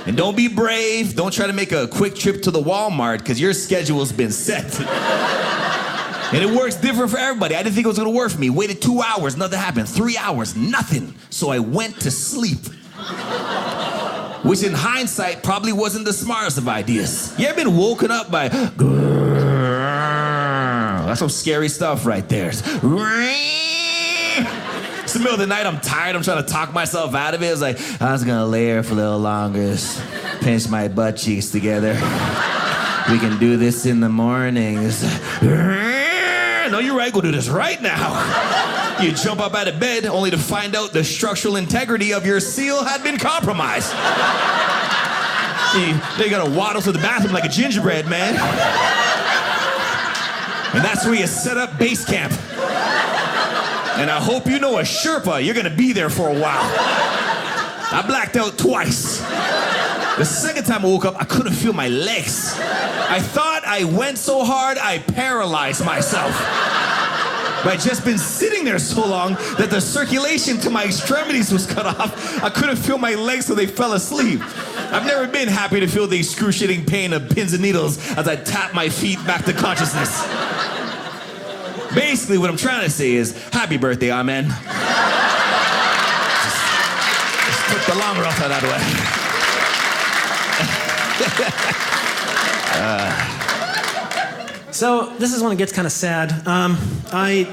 And 0.06 0.16
don't 0.16 0.36
be 0.36 0.48
brave. 0.48 1.16
Don't 1.16 1.32
try 1.32 1.46
to 1.46 1.52
make 1.52 1.72
a 1.72 1.88
quick 1.88 2.14
trip 2.14 2.42
to 2.42 2.50
the 2.50 2.60
Walmart 2.60 3.18
because 3.18 3.40
your 3.40 3.54
schedule's 3.54 4.12
been 4.12 4.30
set. 4.30 4.78
and 4.80 6.42
it 6.42 6.50
works 6.50 6.76
different 6.76 7.10
for 7.10 7.18
everybody. 7.18 7.54
I 7.54 7.62
didn't 7.62 7.74
think 7.74 7.86
it 7.86 7.88
was 7.88 7.98
gonna 7.98 8.10
work 8.10 8.32
for 8.32 8.38
me. 8.38 8.50
Waited 8.50 8.82
two 8.82 9.00
hours, 9.00 9.36
nothing 9.36 9.58
happened. 9.58 9.88
Three 9.88 10.18
hours, 10.18 10.54
nothing. 10.54 11.14
So 11.30 11.50
I 11.50 11.58
went 11.58 12.00
to 12.02 12.10
sleep. 12.10 12.58
Which 14.44 14.62
in 14.62 14.74
hindsight 14.74 15.42
probably 15.42 15.72
wasn't 15.72 16.04
the 16.04 16.12
smartest 16.12 16.58
of 16.58 16.68
ideas. 16.68 17.34
You 17.38 17.46
ever 17.46 17.64
been 17.64 17.76
woken 17.76 18.10
up 18.10 18.30
by 18.30 18.48
that's 21.14 21.20
some 21.20 21.30
scary 21.30 21.68
stuff 21.68 22.04
right 22.04 22.28
there. 22.28 22.52
The 25.14 25.20
middle 25.20 25.34
of 25.34 25.38
the 25.38 25.46
night, 25.46 25.64
I'm 25.64 25.80
tired, 25.80 26.16
I'm 26.16 26.22
trying 26.22 26.44
to 26.44 26.52
talk 26.52 26.72
myself 26.72 27.14
out 27.14 27.34
of 27.34 27.42
it. 27.42 27.46
It's 27.46 27.60
like, 27.60 27.78
I 28.02 28.10
was 28.10 28.24
gonna 28.24 28.46
lay 28.46 28.64
here 28.64 28.82
for 28.82 28.94
a 28.94 28.96
little 28.96 29.20
longer, 29.20 29.62
just 29.62 30.02
pinch 30.40 30.68
my 30.68 30.88
butt 30.88 31.16
cheeks 31.16 31.50
together. 31.50 31.92
We 33.08 33.20
can 33.20 33.38
do 33.38 33.56
this 33.56 33.86
in 33.86 34.00
the 34.00 34.08
mornings. 34.08 35.04
No, 35.40 36.80
you're 36.80 36.96
right, 36.96 37.12
go 37.12 37.20
do 37.20 37.30
this 37.30 37.48
right 37.48 37.80
now. 37.80 38.98
You 39.00 39.12
jump 39.12 39.40
up 39.40 39.54
out 39.54 39.68
of 39.68 39.78
bed 39.78 40.04
only 40.04 40.32
to 40.32 40.38
find 40.38 40.74
out 40.74 40.92
the 40.92 41.04
structural 41.04 41.54
integrity 41.54 42.12
of 42.12 42.26
your 42.26 42.40
seal 42.40 42.82
had 42.82 43.04
been 43.04 43.16
compromised. 43.16 43.92
You 45.76 45.94
gotta 46.28 46.50
waddle 46.50 46.82
to 46.82 46.90
the 46.90 46.98
bathroom 46.98 47.32
like 47.32 47.44
a 47.44 47.48
gingerbread 47.48 48.08
man. 48.08 48.34
And 50.74 50.84
that's 50.84 51.04
where 51.06 51.14
you 51.14 51.28
set 51.28 51.56
up 51.56 51.78
base 51.78 52.04
camp. 52.04 52.32
And 53.96 54.10
I 54.10 54.20
hope 54.20 54.46
you 54.46 54.58
know 54.58 54.78
a 54.78 54.82
Sherpa, 54.82 55.44
you're 55.44 55.54
gonna 55.54 55.70
be 55.70 55.92
there 55.92 56.10
for 56.10 56.28
a 56.28 56.34
while. 56.34 56.64
I 57.92 58.02
blacked 58.06 58.36
out 58.36 58.58
twice. 58.58 59.20
The 60.18 60.24
second 60.24 60.64
time 60.64 60.84
I 60.84 60.88
woke 60.88 61.04
up, 61.04 61.16
I 61.20 61.24
couldn't 61.24 61.54
feel 61.54 61.72
my 61.72 61.88
legs. 61.88 62.54
I 62.58 63.20
thought 63.20 63.62
I 63.64 63.84
went 63.84 64.18
so 64.18 64.44
hard, 64.44 64.78
I 64.78 64.98
paralyzed 64.98 65.84
myself. 65.84 66.32
But 67.64 67.72
I'd 67.72 67.80
just 67.80 68.04
been 68.04 68.18
sitting 68.18 68.64
there 68.64 68.78
so 68.78 69.06
long 69.06 69.34
that 69.58 69.70
the 69.70 69.80
circulation 69.80 70.58
to 70.60 70.70
my 70.70 70.84
extremities 70.84 71.52
was 71.52 71.66
cut 71.66 71.86
off. 71.86 72.42
I 72.42 72.50
couldn't 72.50 72.76
feel 72.76 72.98
my 72.98 73.14
legs 73.14 73.46
so 73.46 73.54
they 73.54 73.66
fell 73.66 73.94
asleep. 73.94 74.40
I've 74.92 75.06
never 75.06 75.26
been 75.26 75.48
happy 75.48 75.80
to 75.80 75.86
feel 75.86 76.06
the 76.06 76.18
excruciating 76.18 76.84
pain 76.84 77.12
of 77.12 77.30
pins 77.30 77.52
and 77.52 77.62
needles 77.62 77.98
as 78.18 78.28
I 78.28 78.36
tap 78.36 78.74
my 78.74 78.88
feet 78.88 79.24
back 79.26 79.44
to 79.46 79.52
consciousness. 79.52 80.22
Basically, 81.94 82.38
what 82.38 82.50
I'm 82.50 82.56
trying 82.56 82.84
to 82.84 82.90
say 82.90 83.14
is, 83.14 83.32
happy 83.52 83.76
birthday, 83.76 84.10
Amen. 84.10 84.46
Just, 84.46 84.62
just 87.46 87.68
took 87.70 87.94
the 87.94 88.00
long 88.00 88.18
route 88.18 88.36
the 88.36 88.68
way. 88.68 89.14
So 94.74 95.06
this 95.20 95.32
is 95.32 95.40
when 95.40 95.52
it 95.52 95.56
gets 95.56 95.72
kind 95.72 95.86
of 95.86 95.92
sad. 95.92 96.48
Um, 96.48 96.76
I 97.12 97.48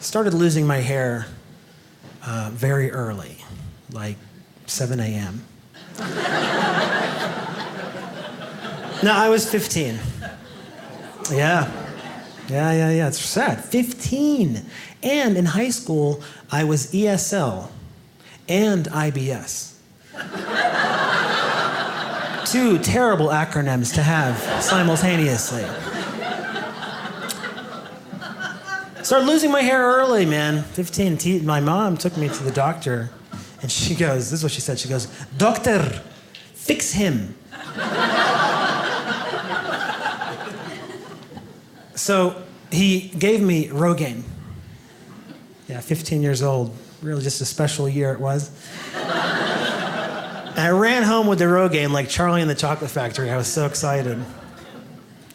started 0.00 0.34
losing 0.34 0.66
my 0.66 0.78
hair 0.78 1.26
uh, 2.26 2.50
very 2.52 2.90
early, 2.90 3.36
like 3.92 4.16
7 4.66 4.98
a.m. 4.98 5.44
no, 9.04 9.12
I 9.12 9.28
was 9.28 9.48
15. 9.48 10.00
Yeah. 11.30 11.87
Yeah, 12.48 12.72
yeah, 12.72 12.90
yeah. 12.90 13.08
It's 13.08 13.18
sad. 13.20 13.62
15. 13.64 14.62
And 15.02 15.36
in 15.36 15.44
high 15.44 15.70
school, 15.70 16.22
I 16.50 16.64
was 16.64 16.92
ESL 16.92 17.70
and 18.48 18.86
IBS. 18.86 19.74
Two 22.50 22.78
terrible 22.78 23.28
acronyms 23.28 23.94
to 23.94 24.02
have 24.02 24.38
simultaneously. 24.62 25.64
Started 29.02 29.26
losing 29.26 29.50
my 29.50 29.60
hair 29.62 29.82
early, 29.82 30.24
man. 30.26 30.62
15. 30.62 31.18
T- 31.18 31.40
my 31.40 31.60
mom 31.60 31.96
took 31.96 32.16
me 32.16 32.28
to 32.28 32.42
the 32.42 32.50
doctor, 32.50 33.10
and 33.62 33.70
she 33.70 33.94
goes, 33.94 34.30
This 34.30 34.40
is 34.40 34.42
what 34.42 34.52
she 34.52 34.60
said. 34.60 34.78
She 34.78 34.88
goes, 34.88 35.06
Doctor, 35.36 36.02
fix 36.54 36.92
him. 36.92 37.34
So 41.98 42.40
he 42.70 43.08
gave 43.08 43.40
me 43.40 43.68
Rogaine. 43.68 44.22
Yeah, 45.68 45.80
15 45.80 46.22
years 46.22 46.42
old. 46.42 46.74
Really 47.02 47.22
just 47.22 47.40
a 47.40 47.44
special 47.44 47.88
year 47.88 48.12
it 48.12 48.20
was. 48.20 48.50
I 48.94 50.70
ran 50.70 51.02
home 51.02 51.26
with 51.26 51.38
the 51.38 51.44
Rogaine 51.44 51.92
like 51.92 52.08
Charlie 52.08 52.40
in 52.40 52.48
the 52.48 52.54
Chocolate 52.54 52.90
Factory. 52.90 53.30
I 53.30 53.36
was 53.36 53.46
so 53.46 53.66
excited. 53.66 54.18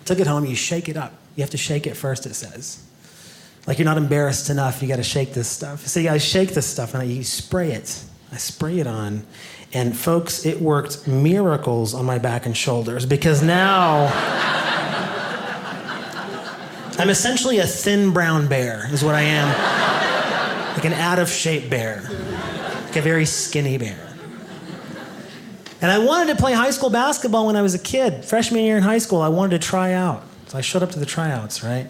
Took 0.06 0.20
it 0.20 0.28
home, 0.28 0.46
you 0.46 0.56
shake 0.56 0.90
it 0.90 0.98
up. 0.98 1.14
You 1.36 1.42
have 1.44 1.52
to 1.52 1.58
shake 1.58 1.88
it 1.88 1.96
first, 1.96 2.26
it 2.26 2.34
says. 2.34 2.84
Like 3.66 3.78
you're 3.78 3.86
not 3.86 3.98
embarrassed 3.98 4.50
enough, 4.50 4.82
you 4.82 4.88
gotta 4.88 5.04
shake 5.04 5.34
this 5.34 5.48
stuff. 5.48 5.88
So 5.88 6.00
you 6.00 6.08
gotta 6.08 6.20
shake 6.20 6.54
this 6.54 6.68
stuff 6.68 6.94
and 6.94 7.10
you 7.10 7.24
spray 7.24 7.72
it. 7.72 8.04
I 8.32 8.38
spray 8.38 8.80
it 8.80 8.88
on. 8.88 9.26
And 9.74 9.98
folks, 9.98 10.46
it 10.46 10.62
worked 10.62 11.08
miracles 11.08 11.94
on 11.94 12.06
my 12.06 12.20
back 12.20 12.46
and 12.46 12.56
shoulders 12.56 13.06
because 13.06 13.42
now 13.42 14.08
I'm 17.04 17.10
essentially 17.10 17.58
a 17.58 17.68
thin 17.68 18.14
brown 18.14 18.48
bear, 18.48 18.88
is 18.94 19.04
what 19.04 19.14
I 19.14 19.24
am. 19.24 20.74
Like 20.74 20.86
an 20.86 20.94
out 20.94 21.20
of 21.20 21.30
shape 21.30 21.70
bear, 21.70 22.02
like 22.86 22.96
a 22.96 23.02
very 23.02 23.26
skinny 23.26 23.78
bear. 23.78 24.00
And 25.82 25.92
I 25.92 26.00
wanted 26.00 26.34
to 26.34 26.40
play 26.40 26.54
high 26.54 26.70
school 26.70 26.90
basketball 26.90 27.46
when 27.46 27.58
I 27.58 27.62
was 27.62 27.76
a 27.76 27.80
kid. 27.80 28.24
Freshman 28.24 28.64
year 28.64 28.78
in 28.78 28.84
high 28.84 29.00
school, 29.00 29.22
I 29.22 29.28
wanted 29.28 29.62
to 29.62 29.68
try 29.68 29.92
out. 29.92 30.24
So 30.48 30.58
I 30.58 30.62
showed 30.62 30.82
up 30.82 30.92
to 30.92 31.00
the 31.00 31.06
tryouts, 31.06 31.62
right? 31.62 31.90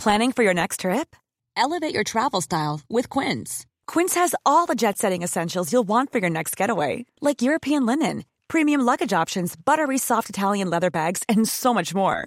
Planning 0.00 0.32
for 0.32 0.42
your 0.42 0.54
next 0.54 0.80
trip? 0.80 1.14
Elevate 1.56 1.94
your 1.94 2.02
travel 2.02 2.40
style 2.40 2.80
with 2.88 3.08
Quince. 3.08 3.64
Quince 3.86 4.16
has 4.16 4.34
all 4.44 4.66
the 4.66 4.74
jet 4.74 4.98
setting 4.98 5.22
essentials 5.22 5.72
you'll 5.72 5.84
want 5.84 6.10
for 6.10 6.18
your 6.18 6.30
next 6.30 6.56
getaway, 6.56 7.06
like 7.20 7.42
European 7.42 7.86
linen, 7.86 8.24
premium 8.48 8.80
luggage 8.80 9.12
options, 9.12 9.54
buttery 9.54 9.98
soft 9.98 10.28
Italian 10.28 10.68
leather 10.68 10.90
bags, 10.90 11.22
and 11.28 11.48
so 11.48 11.72
much 11.72 11.94
more. 11.94 12.26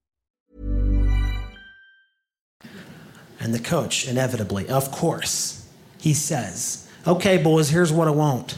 And 3.41 3.53
the 3.53 3.59
coach, 3.59 4.07
inevitably, 4.07 4.69
of 4.69 4.91
course, 4.91 5.67
he 5.97 6.13
says, 6.13 6.87
Okay, 7.05 7.41
boys, 7.41 7.69
here's 7.69 7.91
what 7.91 8.07
I 8.07 8.11
want 8.11 8.57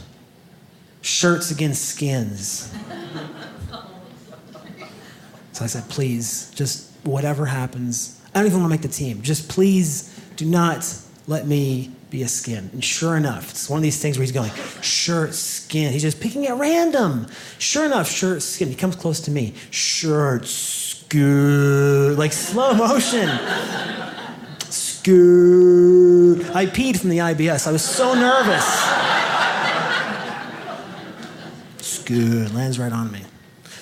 shirts 1.00 1.50
against 1.50 1.84
skins. 1.84 2.72
so 5.52 5.64
I 5.64 5.66
said, 5.66 5.88
Please, 5.88 6.50
just 6.54 6.90
whatever 7.04 7.46
happens. 7.46 8.20
I 8.34 8.38
don't 8.38 8.46
even 8.46 8.60
want 8.60 8.70
to 8.70 8.74
make 8.74 8.82
the 8.82 8.88
team. 8.88 9.22
Just 9.22 9.48
please 9.48 10.18
do 10.36 10.44
not 10.44 10.92
let 11.26 11.46
me 11.46 11.92
be 12.10 12.22
a 12.22 12.28
skin. 12.28 12.68
And 12.72 12.84
sure 12.84 13.16
enough, 13.16 13.50
it's 13.50 13.70
one 13.70 13.78
of 13.78 13.82
these 13.82 14.00
things 14.00 14.18
where 14.18 14.22
he's 14.22 14.32
going, 14.32 14.50
shirt, 14.82 15.34
skin. 15.34 15.92
He's 15.92 16.02
just 16.02 16.20
picking 16.20 16.46
at 16.46 16.58
random. 16.58 17.26
Sure 17.58 17.84
enough, 17.84 18.10
shirt, 18.10 18.42
skin. 18.42 18.68
He 18.68 18.74
comes 18.74 18.96
close 18.96 19.20
to 19.20 19.30
me. 19.30 19.54
Shirt, 19.70 20.46
skin. 20.46 22.16
Like 22.16 22.32
slow 22.32 22.74
motion. 22.74 23.28
I 25.06 26.66
peed 26.66 26.98
from 26.98 27.10
the 27.10 27.18
IBS. 27.18 27.66
I 27.66 27.72
was 27.72 27.84
so 27.84 28.14
nervous. 28.14 28.64
Scoot. 31.86 32.54
Lands 32.54 32.78
right 32.78 32.92
on 32.92 33.12
me. 33.12 33.20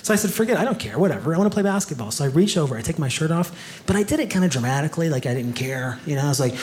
So 0.03 0.13
I 0.13 0.17
said, 0.17 0.33
forget 0.33 0.57
it, 0.57 0.61
I 0.61 0.65
don't 0.65 0.81
care, 0.81 0.99
whatever. 0.99 1.33
I 1.33 1.39
want 1.39 1.49
to 1.49 1.55
play 1.55 1.63
basketball. 1.63 2.11
So 2.11 2.25
I 2.25 2.29
reach 2.29 2.57
over, 2.57 2.77
I 2.77 2.83
take 2.83 2.99
my 2.99 3.07
shirt 3.07 3.31
off, 3.31 3.85
but 3.87 3.95
I 3.95 4.03
did 4.03 4.19
it 4.19 4.31
kind 4.31 4.45
of 4.45 4.51
dramatically, 4.51 5.09
like 5.09 5.27
I 5.27 5.35
didn't 5.35 5.53
care. 5.53 6.01
You 6.07 6.17
know, 6.17 6.23
I 6.23 6.29
was 6.29 6.41
like, 6.41 6.55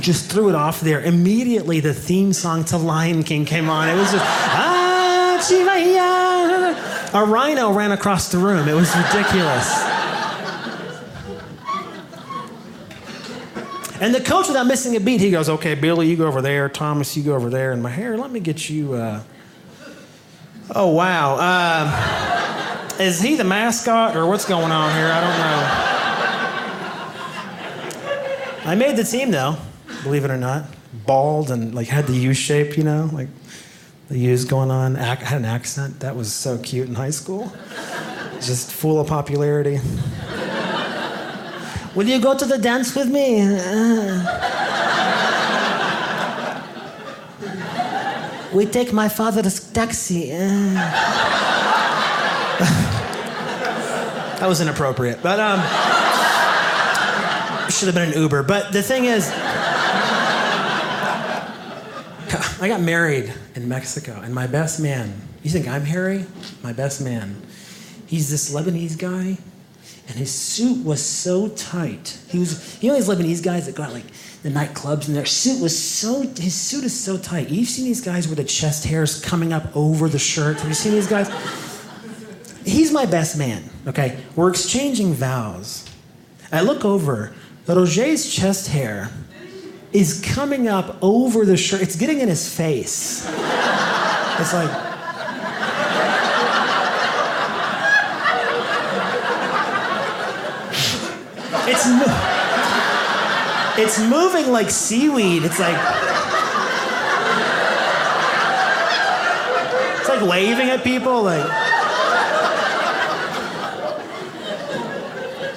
just 0.00 0.28
threw 0.28 0.48
it 0.48 0.56
off 0.56 0.80
there. 0.80 1.00
Immediately, 1.00 1.78
the 1.78 1.94
theme 1.94 2.32
song 2.32 2.64
to 2.64 2.76
Lion 2.76 3.22
King 3.22 3.44
came 3.44 3.70
on. 3.70 3.88
It 3.88 3.94
was 3.94 4.10
just, 4.10 4.24
ah, 4.24 5.38
chivaya. 5.40 7.14
A 7.14 7.24
rhino 7.24 7.70
ran 7.72 7.92
across 7.92 8.32
the 8.32 8.38
room. 8.38 8.66
It 8.66 8.74
was 8.74 8.92
ridiculous. 8.96 9.97
And 14.00 14.14
the 14.14 14.20
coach, 14.20 14.46
without 14.48 14.66
missing 14.66 14.96
a 14.96 15.00
beat, 15.00 15.20
he 15.20 15.30
goes, 15.30 15.48
okay, 15.48 15.74
Billy, 15.74 16.08
you 16.08 16.16
go 16.16 16.26
over 16.26 16.40
there. 16.40 16.68
Thomas, 16.68 17.16
you 17.16 17.22
go 17.22 17.34
over 17.34 17.50
there. 17.50 17.72
And 17.72 17.82
my 17.82 17.90
hair, 17.90 18.16
let 18.16 18.30
me 18.30 18.40
get 18.40 18.68
you. 18.70 18.94
Uh... 18.94 19.22
Oh, 20.74 20.88
wow. 20.88 21.36
Uh... 21.36 22.28
Is 22.98 23.20
he 23.20 23.36
the 23.36 23.44
mascot 23.44 24.16
or 24.16 24.26
what's 24.26 24.44
going 24.44 24.72
on 24.72 24.92
here? 24.92 25.06
I 25.06 25.20
don't 25.20 25.38
know. 28.64 28.70
I 28.70 28.74
made 28.74 28.96
the 28.96 29.04
team 29.04 29.30
though, 29.30 29.56
believe 30.02 30.24
it 30.24 30.32
or 30.32 30.36
not. 30.36 30.64
Bald 31.06 31.52
and 31.52 31.72
like 31.74 31.86
had 31.86 32.08
the 32.08 32.14
U 32.14 32.34
shape, 32.34 32.76
you 32.76 32.82
know, 32.82 33.08
like 33.12 33.28
the 34.08 34.18
U's 34.18 34.44
going 34.44 34.72
on. 34.72 34.96
I 34.96 35.14
had 35.14 35.38
an 35.38 35.44
accent. 35.44 36.00
That 36.00 36.16
was 36.16 36.32
so 36.32 36.58
cute 36.58 36.88
in 36.88 36.96
high 36.96 37.10
school. 37.10 37.52
Just 38.40 38.72
full 38.72 38.98
of 38.98 39.06
popularity. 39.06 39.78
Will 41.94 42.06
you 42.06 42.20
go 42.20 42.36
to 42.36 42.44
the 42.44 42.58
dance 42.58 42.94
with 42.94 43.08
me? 43.08 43.42
we 48.52 48.66
take 48.66 48.92
my 48.92 49.08
father's 49.08 49.60
taxi. 49.72 50.30
That 54.38 54.46
was 54.46 54.60
inappropriate. 54.60 55.20
But 55.22 55.40
um 55.40 55.58
should 57.70 57.86
have 57.86 57.94
been 57.94 58.12
an 58.12 58.18
Uber. 58.18 58.44
But 58.44 58.72
the 58.72 58.82
thing 58.82 59.04
is 59.04 59.28
I 62.60 62.68
got 62.68 62.80
married 62.80 63.32
in 63.54 63.68
Mexico 63.68 64.20
and 64.22 64.34
my 64.34 64.46
best 64.46 64.80
man, 64.80 65.20
you 65.42 65.50
think 65.50 65.66
I'm 65.68 65.84
Harry? 65.84 66.26
My 66.62 66.72
best 66.72 67.00
man. 67.00 67.40
He's 68.06 68.30
this 68.30 68.52
Lebanese 68.54 68.98
guy 68.98 69.38
and 70.08 70.16
his 70.16 70.32
suit 70.32 70.84
was 70.84 71.04
so 71.04 71.48
tight. 71.48 72.18
He 72.28 72.38
was—he 72.38 72.88
always 72.88 73.08
you 73.08 73.14
know 73.14 73.22
these 73.22 73.40
guys 73.40 73.66
that 73.66 73.74
go 73.74 73.82
out 73.82 73.92
like 73.92 74.06
the 74.42 74.48
nightclubs 74.48 75.06
and 75.06 75.16
their 75.16 75.26
suit 75.26 75.60
was 75.60 75.78
so 75.78 76.22
his 76.22 76.54
suit 76.54 76.84
is 76.84 76.98
so 76.98 77.18
tight. 77.18 77.50
You've 77.50 77.68
seen 77.68 77.84
these 77.84 78.00
guys 78.00 78.28
with 78.28 78.38
the 78.38 78.44
chest 78.44 78.84
hairs 78.84 79.20
coming 79.20 79.52
up 79.52 79.76
over 79.76 80.08
the 80.08 80.18
shirt. 80.18 80.58
Have 80.58 80.68
you 80.68 80.74
seen 80.74 80.92
these 80.92 81.06
guys? 81.08 81.28
he's 82.68 82.92
my 82.92 83.06
best 83.06 83.36
man, 83.36 83.62
okay? 83.86 84.18
We're 84.36 84.50
exchanging 84.50 85.14
vows. 85.14 85.88
I 86.52 86.60
look 86.62 86.84
over, 86.84 87.32
Roger's 87.66 88.30
chest 88.32 88.68
hair 88.68 89.10
is 89.92 90.20
coming 90.34 90.68
up 90.68 90.96
over 91.02 91.44
the 91.44 91.56
shirt. 91.56 91.80
It's 91.82 91.96
getting 91.96 92.20
in 92.20 92.28
his 92.28 92.52
face. 92.52 93.26
It's 93.26 94.54
like, 94.54 94.87
it's 101.68 101.86
it's 103.78 103.98
moving 104.00 104.50
like 104.50 104.70
seaweed. 104.70 105.44
It's 105.44 105.58
like 105.58 105.76
it's 109.98 110.08
like 110.08 110.22
waving 110.28 110.70
at 110.70 110.82
people 110.82 111.22
like 111.22 111.68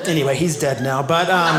Anyway, 0.08 0.36
he's 0.36 0.58
dead 0.60 0.82
now, 0.82 1.04
but 1.04 1.30
um. 1.30 1.56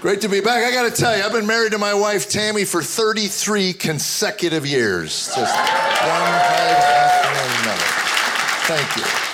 Great 0.00 0.20
to 0.20 0.28
be 0.28 0.40
back. 0.40 0.62
I 0.62 0.70
got 0.70 0.88
to 0.88 1.02
tell 1.02 1.16
you, 1.16 1.24
I've 1.24 1.32
been 1.32 1.46
married 1.46 1.72
to 1.72 1.78
my 1.78 1.92
wife 1.92 2.30
Tammy 2.30 2.64
for 2.64 2.82
33 2.82 3.72
consecutive 3.72 4.64
years. 4.64 5.26
Just 5.34 5.56
one 5.56 6.22
after 6.22 7.28
another. 7.68 7.82
Thank 8.64 8.96
you. 8.96 9.27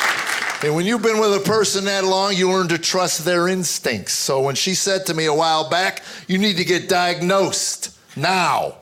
And 0.64 0.74
when 0.74 0.87
you've 0.87 1.03
been 1.03 1.20
with 1.20 1.35
a 1.35 1.40
person 1.40 1.85
that 1.85 2.05
long, 2.05 2.35
you 2.35 2.50
learn 2.50 2.68
to 2.68 2.79
trust 2.79 3.27
their 3.27 3.48
instincts. 3.48 4.14
So 4.14 4.40
when 4.40 4.55
she 4.55 4.74
said 4.74 5.05
to 5.07 5.14
me 5.14 5.27
a 5.27 5.35
while 5.35 5.68
back, 5.68 6.03
you 6.27 6.38
need 6.38 6.57
to 6.57 6.64
get 6.64 6.88
diagnosed 6.88 7.94
now. 8.16 8.77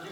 I 0.00 0.06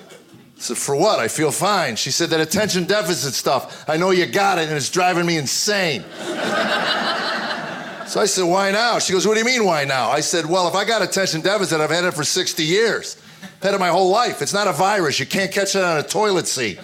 said, 0.59 0.77
For 0.77 0.95
what? 0.95 1.19
I 1.19 1.29
feel 1.29 1.51
fine. 1.51 1.97
She 1.97 2.11
said, 2.11 2.29
That 2.29 2.41
attention 2.41 2.85
deficit 2.85 3.33
stuff. 3.33 3.89
I 3.89 3.97
know 3.97 4.11
you 4.11 4.27
got 4.27 4.59
it, 4.59 4.69
and 4.69 4.77
it's 4.77 4.91
driving 4.91 5.25
me 5.25 5.39
insane. 5.39 6.05
so 6.13 6.19
I 8.21 8.27
said, 8.27 8.45
Why 8.45 8.71
now? 8.71 8.99
She 8.99 9.15
goes, 9.15 9.27
What 9.27 9.33
do 9.33 9.41
you 9.41 9.47
mean, 9.47 9.65
why 9.65 9.87
now? 9.87 10.11
I 10.11 10.21
said, 10.21 10.45
Well, 10.45 10.69
if 10.69 10.75
I 10.75 10.85
got 10.85 11.01
attention 11.01 11.41
deficit, 11.41 11.81
I've 11.81 11.89
had 11.89 12.05
it 12.05 12.13
for 12.13 12.25
60 12.25 12.63
years. 12.63 13.17
I've 13.43 13.63
had 13.63 13.73
it 13.73 13.81
my 13.81 13.89
whole 13.89 14.11
life. 14.11 14.43
It's 14.43 14.53
not 14.53 14.69
a 14.69 14.73
virus. 14.73 15.19
You 15.19 15.25
can't 15.25 15.51
catch 15.51 15.75
it 15.75 15.83
on 15.83 15.97
a 15.97 16.03
toilet 16.03 16.47
seat. 16.47 16.79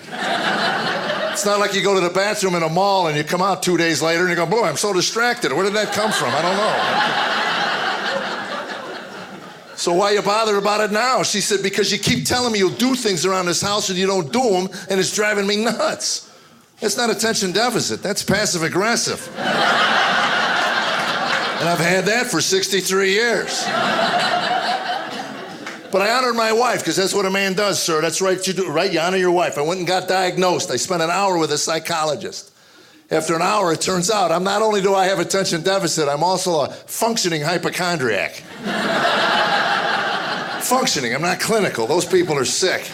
It's 1.35 1.44
not 1.44 1.59
like 1.59 1.75
you 1.75 1.83
go 1.83 1.94
to 1.94 2.01
the 2.01 2.14
bathroom 2.14 2.55
in 2.55 2.62
a 2.62 2.68
mall 2.68 3.09
and 3.09 3.16
you 3.16 3.25
come 3.25 3.42
out 3.42 3.61
two 3.61 3.77
days 3.77 4.01
later 4.01 4.20
and 4.20 4.31
you 4.31 4.37
go, 4.37 4.47
Boy, 4.47 4.62
I'm 4.62 4.77
so 4.77 4.92
distracted. 4.92 5.53
Where 5.53 5.64
did 5.64 5.75
that 5.75 5.92
come 5.92 6.12
from? 6.12 6.29
I 6.29 6.42
don't 6.42 6.57
know. 6.57 7.35
So 9.77 9.92
why 9.92 10.12
you 10.12 10.22
bother 10.22 10.57
about 10.57 10.80
it 10.80 10.93
now? 10.93 11.24
She 11.24 11.41
said, 11.41 11.61
because 11.61 11.91
you 11.91 11.99
keep 11.99 12.24
telling 12.24 12.53
me 12.53 12.61
you'll 12.61 12.70
do 12.70 12.95
things 12.95 13.26
around 13.26 13.47
this 13.47 13.61
house 13.61 13.89
and 13.91 13.99
you 13.99 14.07
don't 14.07 14.32
do 14.32 14.43
them, 14.43 14.68
and 14.89 15.01
it's 15.01 15.12
driving 15.12 15.47
me 15.47 15.64
nuts. 15.64 16.30
That's 16.80 16.97
not 16.97 17.11
attention 17.11 17.51
deficit. 17.51 18.01
That's 18.01 18.22
passive 18.22 18.62
aggressive. 18.62 19.28
and 19.37 19.49
I've 21.68 21.80
had 21.80 22.05
that 22.05 22.28
for 22.28 22.41
63 22.41 23.11
years. 23.11 23.64
But 25.95 26.03
I 26.03 26.11
honored 26.11 26.34
my 26.34 26.51
wife 26.51 26.80
because 26.80 26.97
that's 26.97 27.14
what 27.14 27.24
a 27.24 27.30
man 27.30 27.53
does, 27.53 27.80
sir. 27.80 28.01
That's 28.01 28.20
right. 28.20 28.45
You 28.45 28.53
do 28.53 28.68
right. 28.68 28.92
You 28.92 28.99
honor 28.99 29.16
your 29.16 29.30
wife. 29.30 29.57
I 29.57 29.61
went 29.61 29.78
and 29.78 29.86
got 29.86 30.09
diagnosed. 30.09 30.72
I 30.72 30.74
spent 30.74 31.03
an 31.03 31.11
hour 31.11 31.38
with 31.38 31.53
a 31.53 31.57
psychologist. 31.57 32.53
After 33.12 33.36
an 33.36 33.42
hour, 33.42 33.72
it 33.72 33.80
turns 33.80 34.11
out 34.11 34.32
I'm 34.32 34.42
not 34.42 34.61
only 34.61 34.82
do 34.82 34.92
I 34.92 35.07
have 35.07 35.20
attention 35.20 35.62
deficit, 35.62 36.09
I'm 36.09 36.24
also 36.24 36.62
a 36.62 36.72
functioning 36.72 37.42
hypochondriac 37.42 38.32
functioning. 40.62 41.14
I'm 41.14 41.22
not 41.22 41.38
clinical. 41.38 41.86
Those 41.86 42.07
people 42.07 42.36
are 42.36 42.45
sick. 42.45 42.90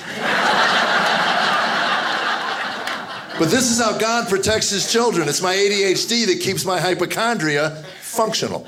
But 3.38 3.50
this 3.50 3.70
is 3.70 3.80
how 3.80 3.96
God 3.96 4.28
protects 4.28 4.68
his 4.68 4.92
children. 4.92 5.26
It's 5.26 5.40
my 5.40 5.54
ADHD 5.54 6.26
that 6.26 6.40
keeps 6.42 6.66
my 6.66 6.78
hypochondria 6.78 7.82
functional. 8.02 8.66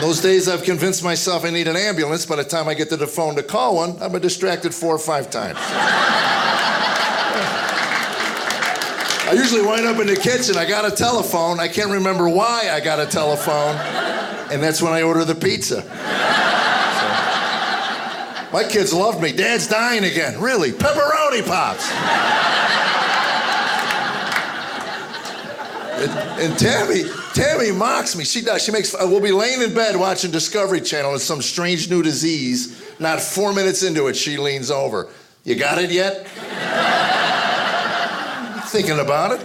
Those 0.00 0.20
days, 0.20 0.48
I've 0.48 0.62
convinced 0.62 1.02
myself 1.02 1.44
I 1.44 1.50
need 1.50 1.68
an 1.68 1.76
ambulance. 1.76 2.26
By 2.26 2.36
the 2.36 2.44
time 2.44 2.68
I 2.68 2.74
get 2.74 2.88
to 2.90 2.96
the 2.96 3.06
phone 3.06 3.34
to 3.36 3.42
call 3.42 3.76
one, 3.76 3.98
been 3.98 4.20
distracted 4.20 4.74
four 4.74 4.94
or 4.94 4.98
five 4.98 5.30
times. 5.30 5.58
I 9.28 9.32
usually 9.32 9.62
wind 9.62 9.86
up 9.86 9.98
in 9.98 10.06
the 10.06 10.14
kitchen. 10.14 10.56
I 10.56 10.64
got 10.68 10.84
a 10.90 10.94
telephone. 10.94 11.58
I 11.58 11.66
can't 11.66 11.90
remember 11.90 12.28
why 12.28 12.70
I 12.70 12.78
got 12.78 13.00
a 13.00 13.06
telephone. 13.06 13.74
And 14.52 14.62
that's 14.62 14.80
when 14.80 14.92
I 14.92 15.02
order 15.02 15.24
the 15.24 15.34
pizza. 15.34 15.82
So, 15.82 15.88
my 18.52 18.62
kids 18.70 18.92
love 18.92 19.20
me. 19.20 19.32
Dad's 19.32 19.66
dying 19.66 20.04
again. 20.04 20.40
Really? 20.40 20.70
Pepperoni 20.70 21.44
pops. 21.44 21.90
And, 25.98 26.12
and 26.40 26.58
Tammy, 26.58 27.02
Tammy 27.36 27.70
mocks 27.70 28.16
me. 28.16 28.24
She 28.24 28.40
does. 28.40 28.64
She 28.64 28.72
makes. 28.72 28.94
Uh, 28.94 29.00
we'll 29.02 29.20
be 29.20 29.30
laying 29.30 29.60
in 29.60 29.74
bed 29.74 29.94
watching 29.94 30.30
Discovery 30.30 30.80
Channel 30.80 31.12
and 31.12 31.20
some 31.20 31.42
strange 31.42 31.90
new 31.90 32.02
disease. 32.02 32.82
Not 32.98 33.20
four 33.20 33.52
minutes 33.52 33.82
into 33.82 34.06
it, 34.06 34.16
she 34.16 34.38
leans 34.38 34.70
over. 34.70 35.10
You 35.44 35.54
got 35.54 35.76
it 35.76 35.90
yet? 35.90 36.26
Thinking 38.68 39.00
about 39.00 39.32
it. 39.32 39.40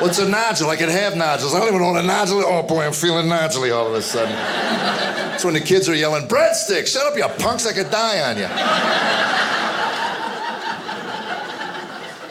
What's 0.00 0.20
a 0.20 0.28
nodule? 0.28 0.70
I 0.70 0.76
could 0.76 0.88
have 0.88 1.16
nodules. 1.16 1.52
I 1.52 1.58
don't 1.58 1.66
even 1.66 1.80
know 1.80 1.90
what 1.90 2.04
a 2.04 2.06
nodule. 2.06 2.44
Oh 2.46 2.62
boy, 2.62 2.86
I'm 2.86 2.92
feeling 2.92 3.26
noduley 3.26 3.76
all 3.76 3.88
of 3.88 3.94
a 3.94 4.00
sudden. 4.00 4.30
That's 4.30 5.44
when 5.44 5.54
the 5.54 5.60
kids 5.60 5.88
are 5.88 5.96
yelling, 5.96 6.28
breadsticks, 6.28 6.92
shut 6.92 7.06
up, 7.06 7.16
you 7.16 7.26
punks, 7.42 7.66
I 7.66 7.72
could 7.72 7.90
die 7.90 8.20
on 8.30 8.38
you. 8.38 8.46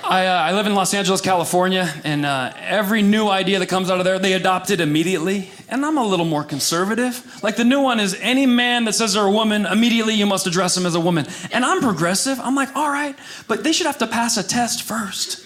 I, 0.09 0.25
uh, 0.25 0.41
I 0.41 0.53
live 0.53 0.65
in 0.65 0.73
Los 0.73 0.91
Angeles, 0.95 1.21
California, 1.21 1.87
and 2.03 2.25
uh, 2.25 2.51
every 2.57 3.03
new 3.03 3.27
idea 3.27 3.59
that 3.59 3.67
comes 3.67 3.91
out 3.91 3.99
of 3.99 4.05
there, 4.05 4.17
they 4.17 4.33
adopt 4.33 4.71
it 4.71 4.81
immediately. 4.81 5.51
And 5.69 5.85
I'm 5.85 5.99
a 5.99 6.03
little 6.03 6.25
more 6.25 6.43
conservative. 6.43 7.43
Like 7.43 7.57
the 7.57 7.63
new 7.63 7.79
one 7.79 7.99
is 7.99 8.17
any 8.19 8.47
man 8.47 8.85
that 8.85 8.93
says 8.93 9.13
they're 9.13 9.23
a 9.23 9.31
woman, 9.31 9.67
immediately 9.67 10.15
you 10.15 10.25
must 10.25 10.47
address 10.47 10.75
him 10.75 10.87
as 10.87 10.95
a 10.95 10.99
woman. 10.99 11.27
And 11.51 11.63
I'm 11.63 11.79
progressive. 11.79 12.39
I'm 12.39 12.55
like, 12.55 12.75
all 12.75 12.89
right, 12.89 13.15
but 13.47 13.63
they 13.63 13.71
should 13.71 13.85
have 13.85 13.99
to 13.99 14.07
pass 14.07 14.35
a 14.35 14.41
test 14.41 14.81
first. 14.81 15.45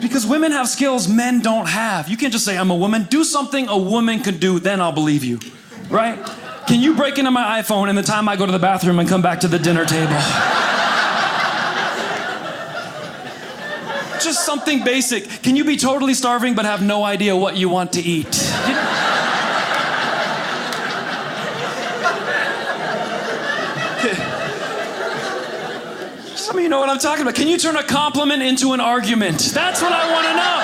Because 0.00 0.24
women 0.24 0.52
have 0.52 0.68
skills 0.68 1.08
men 1.08 1.40
don't 1.40 1.66
have. 1.66 2.08
You 2.08 2.16
can't 2.16 2.32
just 2.32 2.44
say, 2.44 2.56
I'm 2.56 2.70
a 2.70 2.76
woman. 2.76 3.08
Do 3.10 3.24
something 3.24 3.66
a 3.66 3.76
woman 3.76 4.20
can 4.20 4.38
do, 4.38 4.60
then 4.60 4.80
I'll 4.80 4.92
believe 4.92 5.24
you. 5.24 5.40
Right? 5.90 6.24
Can 6.68 6.80
you 6.80 6.94
break 6.94 7.18
into 7.18 7.32
my 7.32 7.60
iPhone 7.60 7.88
in 7.88 7.96
the 7.96 8.02
time 8.04 8.28
I 8.28 8.36
go 8.36 8.46
to 8.46 8.52
the 8.52 8.60
bathroom 8.60 9.00
and 9.00 9.08
come 9.08 9.22
back 9.22 9.40
to 9.40 9.48
the 9.48 9.58
dinner 9.58 9.84
table? 9.84 10.57
Just 14.20 14.44
something 14.44 14.84
basic. 14.84 15.42
Can 15.42 15.56
you 15.56 15.64
be 15.64 15.76
totally 15.76 16.12
starving 16.12 16.54
but 16.54 16.64
have 16.64 16.82
no 16.82 17.04
idea 17.04 17.36
what 17.36 17.56
you 17.56 17.68
want 17.68 17.92
to 17.92 18.00
eat? 18.00 18.34
Some 26.34 26.56
of 26.56 26.62
you 26.62 26.68
know 26.68 26.80
what 26.80 26.88
I'm 26.88 26.98
talking 26.98 27.22
about. 27.22 27.36
Can 27.36 27.46
you 27.46 27.58
turn 27.58 27.76
a 27.76 27.82
compliment 27.82 28.42
into 28.42 28.72
an 28.72 28.80
argument? 28.80 29.38
That's 29.54 29.80
what 29.80 29.92
I 29.92 30.12
want 30.12 30.26
to 30.26 30.34
know. 30.34 30.58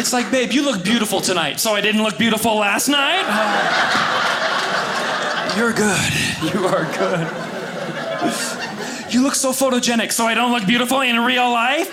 It's 0.00 0.12
like, 0.12 0.30
babe, 0.30 0.52
you 0.52 0.62
look 0.62 0.82
beautiful 0.82 1.20
tonight, 1.20 1.60
so 1.60 1.74
I 1.74 1.80
didn't 1.80 2.02
look 2.02 2.18
beautiful 2.18 2.56
last 2.56 2.88
night. 2.88 4.19
You're 5.56 5.72
good. 5.72 6.12
You 6.54 6.66
are 6.66 6.84
good. 6.96 7.26
You 9.12 9.22
look 9.22 9.34
so 9.34 9.52
photogenic, 9.52 10.12
so 10.12 10.26
I 10.26 10.34
don't 10.34 10.52
look 10.52 10.66
beautiful 10.66 11.00
in 11.00 11.18
real 11.18 11.50
life. 11.50 11.88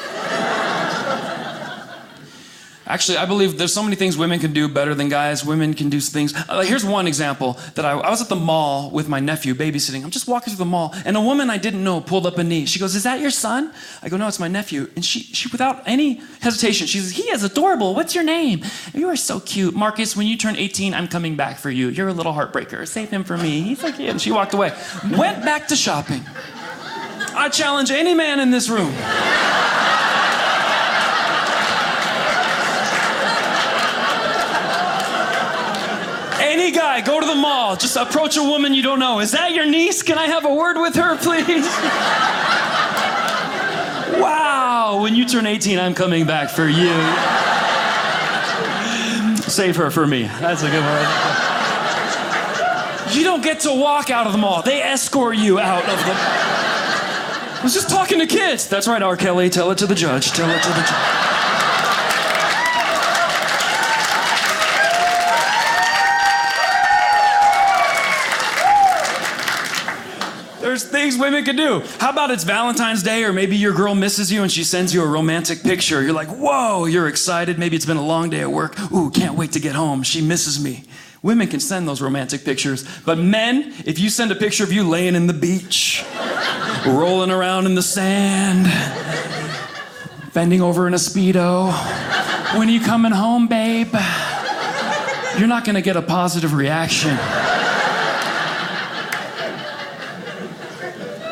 Actually, 2.88 3.18
I 3.18 3.26
believe 3.26 3.58
there's 3.58 3.74
so 3.74 3.84
many 3.84 3.98
things 3.98 4.18
women 4.18 4.40
can 4.40 4.54
do 4.54 4.70
better 4.70 4.96
than 4.96 5.10
guys. 5.10 5.44
Women 5.44 5.74
can 5.74 5.90
do 5.90 6.00
things. 6.00 6.34
Uh, 6.48 6.62
here's 6.62 6.86
one 6.86 7.06
example 7.06 7.60
that 7.76 7.86
I, 7.86 7.92
I 7.92 8.10
was 8.10 8.22
at 8.22 8.30
the 8.30 8.36
mall 8.36 8.90
with 8.92 9.10
my 9.10 9.20
nephew 9.20 9.54
babysitting. 9.54 10.04
I'm 10.04 10.10
just 10.10 10.28
walking 10.28 10.52
through 10.54 10.64
the 10.64 10.70
mall, 10.70 10.96
and 11.06 11.18
a 11.18 11.22
woman 11.22 11.50
I 11.50 11.58
didn't 11.58 11.84
know 11.84 12.00
pulled 12.00 12.26
up 12.26 12.38
a 12.38 12.44
knee. 12.44 12.66
She 12.66 12.80
goes, 12.80 12.96
"Is 12.96 13.04
that 13.04 13.20
your 13.20 13.32
son?" 13.32 13.74
I 14.02 14.10
go, 14.10 14.16
"No, 14.16 14.28
it's 14.28 14.40
my 14.40 14.48
nephew." 14.48 14.90
And 14.96 15.04
she, 15.04 15.20
she 15.20 15.50
without 15.50 15.84
any 15.86 16.22
hesitation, 16.40 16.88
she 16.88 17.00
says, 17.00 17.12
"He 17.12 17.24
is 17.24 17.44
adorable. 17.44 17.94
What's 17.94 18.16
your 18.16 18.24
name?" 18.24 18.64
You 18.94 19.10
are 19.10 19.18
so 19.18 19.40
cute, 19.42 19.76
Marcus. 19.76 20.16
When 20.16 20.26
you 20.26 20.38
turn 20.38 20.56
18, 20.56 20.94
I'm 20.94 21.10
coming 21.10 21.36
back 21.36 21.60
for 21.60 21.70
you. 21.70 21.90
You're 21.90 22.08
a 22.08 22.14
little 22.14 22.34
heartbreaker. 22.34 22.88
Save 22.88 23.10
him 23.10 23.24
for 23.24 23.38
me. 23.38 23.62
He's 23.62 23.80
so 23.80 23.92
cute. 23.92 24.10
And 24.10 24.22
she 24.22 24.32
walked 24.32 24.54
away. 24.54 24.72
Went 25.12 25.44
back 25.44 25.68
to 25.68 25.76
shopping. 25.76 26.24
I 27.36 27.50
challenge 27.50 27.92
any 27.92 28.14
man 28.14 28.40
in 28.40 28.50
this 28.50 28.70
room. 28.70 28.94
Any 36.58 36.72
guy, 36.72 37.02
go 37.02 37.20
to 37.20 37.26
the 37.28 37.36
mall, 37.36 37.76
just 37.76 37.96
approach 37.96 38.36
a 38.36 38.42
woman 38.42 38.74
you 38.74 38.82
don't 38.82 38.98
know. 38.98 39.20
Is 39.20 39.30
that 39.34 39.52
your 39.52 39.68
niece? 39.68 40.02
Can 40.02 40.18
I 40.18 40.26
have 40.26 40.44
a 40.44 40.52
word 40.52 40.82
with 40.82 40.96
her, 40.96 41.16
please? 41.16 41.68
wow, 44.20 45.00
when 45.00 45.14
you 45.14 45.28
turn 45.28 45.46
18, 45.46 45.78
I'm 45.78 45.94
coming 45.94 46.26
back 46.26 46.50
for 46.50 46.68
you. 46.68 46.96
Save 49.44 49.76
her 49.76 49.92
for 49.92 50.08
me. 50.08 50.24
That's 50.24 50.64
a 50.64 50.72
good 50.72 50.82
one. 50.82 51.06
You 53.16 53.24
don't 53.24 53.44
get 53.44 53.60
to 53.60 53.72
walk 53.72 54.10
out 54.10 54.26
of 54.26 54.32
the 54.32 54.40
mall. 54.40 54.64
They 54.64 54.82
escort 54.82 55.38
you 55.38 55.60
out 55.60 55.84
of 55.84 56.06
the 56.06 56.14
I 57.58 57.60
was 57.62 57.76
just 57.76 57.92
talking 57.92 58.18
to 58.18 58.26
kids. 58.26 58.68
That's 58.68 58.88
right, 58.88 59.04
R. 59.04 59.16
Kelly. 59.16 59.52
Tell 59.52 59.70
it 59.70 59.78
to 59.78 59.86
the 59.86 59.94
judge. 59.94 60.32
Tell 60.32 60.50
it 60.50 60.64
to 60.64 60.70
the 60.70 60.82
judge. 60.82 61.17
There's 70.78 70.92
things 70.92 71.18
women 71.18 71.44
can 71.44 71.56
do. 71.56 71.80
How 71.98 72.12
about 72.12 72.30
it's 72.30 72.44
Valentine's 72.44 73.02
Day, 73.02 73.24
or 73.24 73.34
maybe 73.34 73.56
your 73.56 73.74
girl 73.74 73.96
misses 73.96 74.32
you 74.32 74.44
and 74.44 74.52
she 74.52 74.64
sends 74.64 74.94
you 74.94 75.02
a 75.02 75.08
romantic 75.08 75.64
picture. 75.64 76.04
You're 76.04 76.14
like, 76.14 76.28
whoa, 76.28 76.86
you're 76.86 77.08
excited. 77.08 77.58
Maybe 77.58 77.76
it's 77.76 77.88
been 77.88 77.98
a 77.98 78.06
long 78.06 78.30
day 78.30 78.42
at 78.42 78.52
work. 78.52 78.80
Ooh, 78.92 79.10
can't 79.10 79.36
wait 79.36 79.54
to 79.54 79.60
get 79.60 79.74
home. 79.74 80.04
She 80.04 80.22
misses 80.22 80.64
me. 80.64 80.84
Women 81.24 81.48
can 81.48 81.60
send 81.62 81.88
those 81.88 82.00
romantic 82.00 82.46
pictures. 82.46 82.88
But 83.06 83.18
men, 83.18 83.74
if 83.88 83.98
you 83.98 84.12
send 84.12 84.32
a 84.32 84.36
picture 84.36 84.64
of 84.64 84.72
you 84.72 84.88
laying 84.88 85.16
in 85.16 85.26
the 85.26 85.34
beach, 85.34 86.06
rolling 86.86 87.32
around 87.32 87.66
in 87.66 87.74
the 87.74 87.82
sand, 87.82 88.68
bending 90.36 90.62
over 90.62 90.86
in 90.86 90.94
a 90.94 90.98
Speedo, 90.98 91.74
when 92.56 92.68
are 92.68 92.72
you 92.72 92.82
coming 92.82 93.14
home, 93.14 93.48
babe? 93.48 93.96
You're 95.40 95.48
not 95.48 95.66
gonna 95.66 95.82
get 95.82 95.96
a 95.96 96.04
positive 96.04 96.54
reaction. 96.54 97.18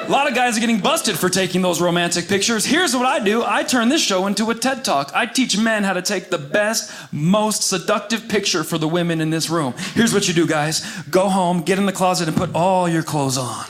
A 0.06 0.12
lot 0.12 0.30
of 0.30 0.36
guys 0.36 0.56
are 0.56 0.60
getting 0.60 0.82
busted 0.82 1.18
for 1.18 1.30
taking 1.30 1.64
those 1.64 1.82
romantic 1.82 2.28
pictures. 2.28 2.64
Here's 2.64 2.96
what 2.96 3.08
I 3.08 3.18
do 3.18 3.44
I 3.44 3.64
turn 3.64 3.90
this 3.90 4.04
show 4.04 4.28
into 4.28 4.52
a 4.52 4.56
TED 4.56 4.86
Talk. 4.86 5.10
I 5.16 5.26
teach 5.26 5.58
men 5.58 5.84
how 5.84 5.94
to 5.94 6.02
take 6.04 6.30
the 6.30 6.38
best, 6.38 6.94
most 7.12 7.64
seductive 7.64 8.30
picture 8.30 8.64
for 8.64 8.78
the 8.78 8.88
women 8.88 9.20
in 9.20 9.32
this 9.32 9.50
room. 9.50 9.74
Here's 9.96 10.14
what 10.14 10.28
you 10.28 10.36
do, 10.36 10.46
guys 10.46 10.86
go 11.10 11.28
home, 11.28 11.62
get 11.62 11.80
in 11.80 11.88
the 11.88 11.92
closet, 11.92 12.28
and 12.28 12.38
put 12.38 12.54
all 12.54 12.88
your 12.88 13.02
clothes 13.02 13.36
on. 13.36 13.66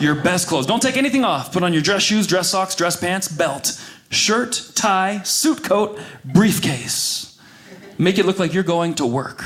Your 0.00 0.16
best 0.16 0.48
clothes. 0.48 0.66
Don't 0.66 0.82
take 0.82 0.96
anything 0.96 1.24
off. 1.24 1.52
Put 1.52 1.62
on 1.62 1.72
your 1.72 1.82
dress 1.82 2.02
shoes, 2.02 2.26
dress 2.26 2.50
socks, 2.50 2.74
dress 2.74 2.96
pants, 2.96 3.28
belt, 3.28 3.80
shirt, 4.10 4.72
tie, 4.74 5.22
suit 5.22 5.62
coat, 5.62 6.00
briefcase. 6.24 7.38
Make 7.96 8.18
it 8.18 8.26
look 8.26 8.40
like 8.40 8.52
you're 8.52 8.64
going 8.64 8.94
to 8.94 9.06
work. 9.06 9.44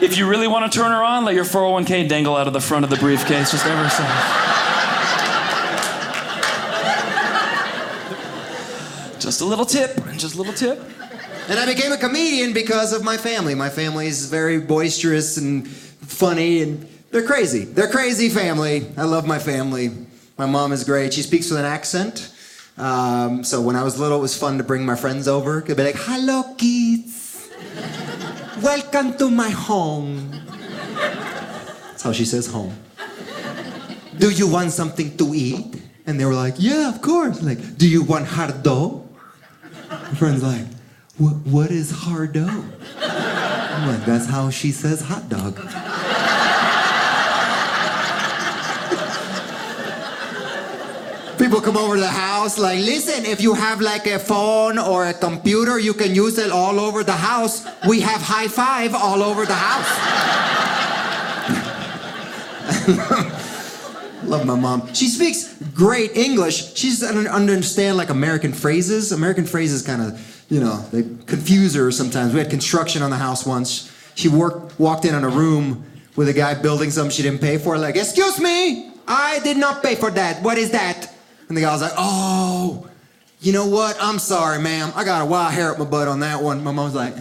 If 0.00 0.16
you 0.16 0.28
really 0.28 0.46
want 0.46 0.70
to 0.70 0.78
turn 0.78 0.92
her 0.92 1.02
on, 1.02 1.24
let 1.24 1.34
your 1.34 1.44
401k 1.44 2.08
dangle 2.08 2.36
out 2.36 2.46
of 2.46 2.52
the 2.52 2.60
front 2.60 2.84
of 2.84 2.90
the 2.90 2.96
briefcase, 2.96 3.50
just 3.50 3.66
ever 3.66 3.88
so. 3.88 4.04
Just 9.18 9.40
a 9.40 9.44
little 9.44 9.66
tip, 9.66 9.96
just 10.16 10.36
a 10.36 10.38
little 10.38 10.52
tip. 10.52 10.80
And 11.48 11.58
I 11.58 11.66
became 11.66 11.90
a 11.90 11.96
comedian 11.96 12.52
because 12.52 12.92
of 12.92 13.02
my 13.02 13.16
family. 13.16 13.56
My 13.56 13.70
family 13.70 14.06
is 14.06 14.26
very 14.26 14.60
boisterous 14.60 15.36
and 15.36 15.66
funny, 15.66 16.62
and 16.62 16.88
they're 17.10 17.26
crazy. 17.26 17.64
They're 17.64 17.90
crazy 17.90 18.28
family. 18.28 18.86
I 18.96 19.02
love 19.02 19.26
my 19.26 19.40
family. 19.40 19.90
My 20.36 20.46
mom 20.46 20.70
is 20.70 20.84
great. 20.84 21.12
She 21.12 21.22
speaks 21.22 21.50
with 21.50 21.58
an 21.58 21.66
accent. 21.66 22.32
Um, 22.76 23.42
so 23.42 23.60
when 23.60 23.74
I 23.74 23.82
was 23.82 23.98
little, 23.98 24.18
it 24.18 24.22
was 24.22 24.38
fun 24.38 24.58
to 24.58 24.64
bring 24.64 24.86
my 24.86 24.94
friends 24.94 25.26
over. 25.26 25.60
Could 25.60 25.76
be 25.76 25.82
like, 25.82 25.96
"Hello, 25.98 26.54
kids. 26.56 27.07
Welcome 28.68 29.16
to 29.16 29.30
my 29.30 29.48
home." 29.48 30.28
That's 31.88 32.02
how 32.02 32.12
she 32.12 32.26
says 32.28 32.46
home. 32.46 32.76
Do 34.18 34.28
you 34.28 34.46
want 34.46 34.72
something 34.72 35.16
to 35.16 35.32
eat? 35.32 35.80
And 36.04 36.20
they 36.20 36.26
were 36.28 36.36
like, 36.36 36.60
"Yeah, 36.60 36.92
of 36.92 37.00
course." 37.00 37.40
Like, 37.40 37.60
do 37.80 37.88
you 37.88 38.02
want 38.04 38.28
hard 38.28 38.62
dough? 38.62 39.08
My 39.88 40.14
friend's 40.20 40.42
like, 40.42 40.66
what, 41.18 41.70
is 41.70 41.90
hard 41.90 42.32
dough? 42.32 42.64
I'm 43.00 43.88
like, 43.88 44.04
that's 44.04 44.26
how 44.26 44.50
she 44.50 44.70
says 44.70 45.00
hot 45.00 45.28
dog. 45.28 45.58
People 51.58 51.72
come 51.72 51.82
over 51.82 51.96
to 51.96 52.00
the 52.00 52.06
house, 52.06 52.58
like, 52.58 52.78
listen, 52.78 53.24
if 53.24 53.40
you 53.40 53.54
have 53.54 53.80
like 53.80 54.06
a 54.06 54.18
phone 54.18 54.78
or 54.78 55.06
a 55.06 55.14
computer, 55.14 55.78
you 55.78 55.92
can 55.92 56.14
use 56.14 56.38
it 56.38 56.50
all 56.50 56.78
over 56.78 57.02
the 57.02 57.12
house. 57.12 57.66
We 57.88 58.00
have 58.00 58.20
high 58.20 58.48
five 58.48 58.94
all 58.94 59.22
over 59.22 59.44
the 59.44 59.54
house. 59.54 59.88
Love 64.24 64.46
my 64.46 64.54
mom. 64.54 64.92
She 64.94 65.08
speaks 65.08 65.54
great 65.74 66.16
English. 66.16 66.74
She 66.74 66.90
doesn't 66.90 67.26
understand 67.26 67.96
like 67.96 68.10
American 68.10 68.52
phrases. 68.52 69.10
American 69.10 69.46
phrases 69.46 69.82
kind 69.82 70.02
of, 70.02 70.44
you 70.50 70.60
know, 70.60 70.84
they 70.92 71.02
confuse 71.26 71.74
her 71.74 71.90
sometimes. 71.90 72.34
We 72.34 72.40
had 72.40 72.50
construction 72.50 73.02
on 73.02 73.10
the 73.10 73.16
house 73.16 73.46
once. 73.46 73.90
She 74.14 74.28
worked, 74.28 74.78
walked 74.78 75.04
in 75.04 75.14
on 75.14 75.24
a 75.24 75.28
room 75.28 75.84
with 76.14 76.28
a 76.28 76.32
guy 76.32 76.54
building 76.54 76.90
something 76.90 77.10
she 77.10 77.22
didn't 77.22 77.40
pay 77.40 77.58
for. 77.58 77.78
Like, 77.78 77.96
excuse 77.96 78.38
me, 78.38 78.92
I 79.08 79.40
did 79.40 79.56
not 79.56 79.82
pay 79.82 79.94
for 79.94 80.10
that. 80.10 80.42
What 80.42 80.58
is 80.58 80.70
that? 80.70 81.14
And 81.48 81.56
the 81.56 81.62
guy 81.62 81.72
was 81.72 81.80
like, 81.82 81.94
oh, 81.96 82.86
you 83.40 83.52
know 83.52 83.66
what? 83.66 83.96
I'm 84.00 84.18
sorry, 84.18 84.60
ma'am. 84.60 84.92
I 84.94 85.04
got 85.04 85.22
a 85.22 85.24
wild 85.24 85.52
hair 85.52 85.70
up 85.72 85.78
my 85.78 85.84
butt 85.84 86.08
on 86.08 86.20
that 86.20 86.42
one. 86.42 86.62
My 86.62 86.72
mom's 86.72 86.94
like, 86.94 87.14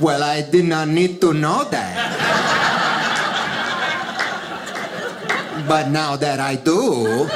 well, 0.00 0.22
I 0.22 0.42
did 0.50 0.64
not 0.64 0.88
need 0.88 1.20
to 1.20 1.34
know 1.34 1.64
that. 1.64 2.16
But 5.68 5.88
now 5.90 6.16
that 6.16 6.40
I 6.40 6.56
do, 6.56 7.26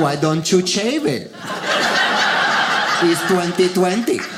why 0.00 0.16
don't 0.16 0.50
you 0.50 0.66
shave 0.66 1.06
it? 1.06 1.30
It's 3.02 3.20
2020. 3.28 4.35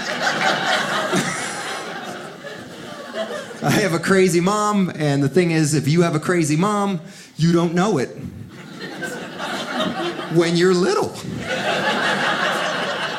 I 3.60 3.70
have 3.70 3.92
a 3.92 3.98
crazy 3.98 4.40
mom, 4.40 4.92
and 4.94 5.20
the 5.20 5.28
thing 5.28 5.50
is, 5.50 5.74
if 5.74 5.88
you 5.88 6.02
have 6.02 6.14
a 6.14 6.20
crazy 6.20 6.56
mom, 6.56 7.00
you 7.36 7.52
don't 7.52 7.74
know 7.74 7.98
it 7.98 8.10
when 10.34 10.56
you're 10.56 10.74
little. 10.74 11.08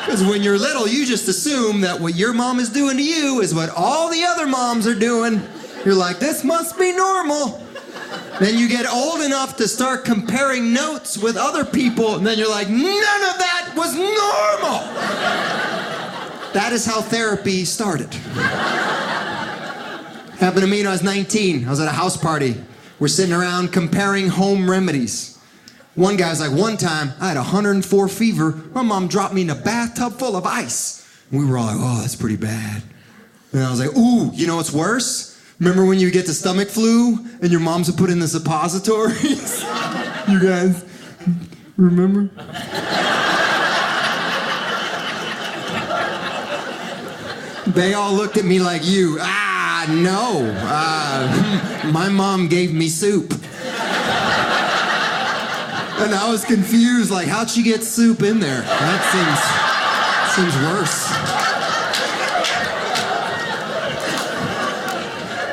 Because 0.00 0.24
when 0.24 0.42
you're 0.42 0.58
little, 0.58 0.88
you 0.88 1.04
just 1.04 1.28
assume 1.28 1.82
that 1.82 2.00
what 2.00 2.14
your 2.14 2.32
mom 2.32 2.58
is 2.58 2.70
doing 2.70 2.96
to 2.96 3.02
you 3.02 3.42
is 3.42 3.54
what 3.54 3.68
all 3.76 4.10
the 4.10 4.24
other 4.24 4.46
moms 4.46 4.86
are 4.86 4.94
doing. 4.94 5.42
You're 5.84 5.94
like, 5.94 6.18
this 6.18 6.42
must 6.42 6.78
be 6.78 6.92
normal. 6.92 7.62
Then 8.40 8.56
you 8.56 8.66
get 8.66 8.86
old 8.90 9.20
enough 9.20 9.58
to 9.58 9.68
start 9.68 10.06
comparing 10.06 10.72
notes 10.72 11.18
with 11.18 11.36
other 11.36 11.66
people, 11.66 12.16
and 12.16 12.26
then 12.26 12.38
you're 12.38 12.48
like, 12.50 12.70
none 12.70 12.80
of 12.80 12.88
that 12.88 13.72
was 13.76 13.94
normal. 13.94 14.80
That 16.54 16.72
is 16.72 16.86
how 16.86 17.02
therapy 17.02 17.66
started. 17.66 18.08
Happened 20.40 20.62
to 20.62 20.66
me 20.66 20.78
when 20.78 20.86
I 20.86 20.92
was 20.92 21.02
19. 21.02 21.66
I 21.66 21.70
was 21.70 21.80
at 21.80 21.88
a 21.88 21.90
house 21.92 22.16
party. 22.16 22.56
We're 22.98 23.08
sitting 23.08 23.34
around 23.34 23.74
comparing 23.74 24.28
home 24.28 24.70
remedies. 24.70 25.38
One 25.96 26.16
guy's 26.16 26.40
like, 26.40 26.58
one 26.58 26.78
time 26.78 27.12
I 27.20 27.28
had 27.28 27.36
104 27.36 28.08
fever. 28.08 28.52
My 28.72 28.80
mom 28.80 29.06
dropped 29.06 29.34
me 29.34 29.42
in 29.42 29.50
a 29.50 29.54
bathtub 29.54 30.14
full 30.14 30.36
of 30.36 30.46
ice. 30.46 31.06
We 31.30 31.44
were 31.44 31.58
all 31.58 31.66
like, 31.66 31.76
oh, 31.78 32.00
that's 32.00 32.16
pretty 32.16 32.38
bad. 32.38 32.82
And 33.52 33.62
I 33.62 33.70
was 33.70 33.80
like, 33.80 33.94
ooh, 33.94 34.30
you 34.32 34.46
know 34.46 34.56
what's 34.56 34.72
worse? 34.72 35.38
Remember 35.58 35.84
when 35.84 35.98
you 35.98 36.10
get 36.10 36.24
the 36.24 36.32
stomach 36.32 36.68
flu 36.68 37.18
and 37.42 37.50
your 37.50 37.60
moms 37.60 37.90
would 37.90 37.98
put 37.98 38.08
in 38.08 38.18
the 38.18 38.26
suppositories? 38.26 39.60
you 40.28 40.40
guys 40.40 40.86
remember? 41.76 42.30
They 47.66 47.92
all 47.92 48.14
looked 48.14 48.38
at 48.38 48.46
me 48.46 48.58
like 48.58 48.86
you. 48.86 49.18
Ah, 49.20 49.49
no. 49.90 50.50
Uh, 50.64 51.90
my 51.92 52.08
mom 52.08 52.48
gave 52.48 52.72
me 52.72 52.88
soup. 52.88 53.32
And 56.00 56.14
I 56.14 56.30
was 56.30 56.44
confused, 56.46 57.10
like, 57.10 57.28
how'd 57.28 57.50
she 57.50 57.62
get 57.62 57.82
soup 57.84 58.22
in 58.22 58.40
there? 58.40 58.62
That 58.62 59.02
seems 59.12 59.70
seems 60.32 60.54
worse. 60.64 61.10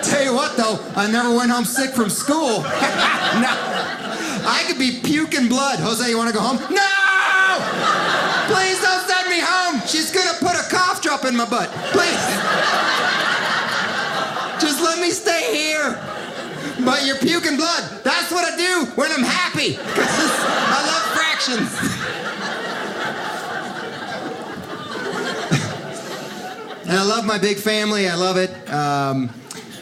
Tell 0.09 0.23
you 0.23 0.33
what, 0.33 0.55
though, 0.55 0.79
I 0.95 1.09
never 1.11 1.35
went 1.35 1.51
home 1.51 1.65
sick 1.65 1.91
from 1.91 2.09
school. 2.09 2.61
no. 3.43 3.53
I 4.47 4.63
could 4.67 4.79
be 4.79 5.01
puking 5.03 5.49
blood. 5.49 5.79
Jose, 5.79 6.09
you 6.09 6.17
want 6.17 6.29
to 6.29 6.33
go 6.33 6.39
home? 6.39 6.57
No! 6.71 7.07
Please 8.47 8.79
don't 8.81 9.03
send 9.05 9.27
me 9.29 9.39
home. 9.43 9.81
She's 9.85 10.11
gonna 10.11 10.38
put 10.39 10.55
a 10.55 10.63
cough 10.69 11.01
drop 11.01 11.25
in 11.25 11.35
my 11.35 11.43
butt. 11.43 11.69
Please. 11.91 13.46
Just 14.78 14.89
let 14.91 15.01
me 15.01 15.09
stay 15.09 15.57
here. 15.57 15.99
But 16.86 17.03
you're 17.07 17.17
puking 17.17 17.57
blood. 17.57 18.03
That's 18.03 18.32
what 18.32 18.45
I 18.45 18.55
do 18.55 18.86
when 18.93 19.11
I'm 19.11 19.23
happy. 19.23 19.75
I 19.82 20.86
love 20.86 21.01
fractions. 21.17 21.71
and 26.88 26.91
I 26.91 27.03
love 27.03 27.25
my 27.25 27.39
big 27.39 27.57
family. 27.57 28.07
I 28.07 28.13
love 28.13 28.38
it. 28.38 28.51
Um, 28.71 29.32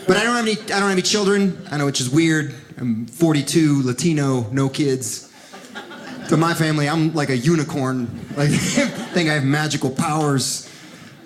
but 0.07 0.15
I 0.15 0.23
don't 0.23 0.37
have 0.37 0.47
any. 0.47 0.53
I 0.53 0.79
don't 0.79 0.83
have 0.83 0.91
any 0.91 1.01
children. 1.01 1.67
I 1.69 1.75
know, 1.75 1.85
which 1.87 1.99
is 1.99 2.09
weird. 2.09 2.55
I'm 2.77 3.05
42, 3.07 3.83
Latino, 3.83 4.49
no 4.51 4.69
kids. 4.69 5.29
To 6.29 6.37
my 6.37 6.53
family, 6.53 6.87
I'm 6.87 7.13
like 7.13 7.29
a 7.29 7.37
unicorn. 7.37 8.21
Like, 8.37 8.49
think 8.49 9.29
I 9.29 9.33
have 9.33 9.43
magical 9.43 9.89
powers. 9.89 10.69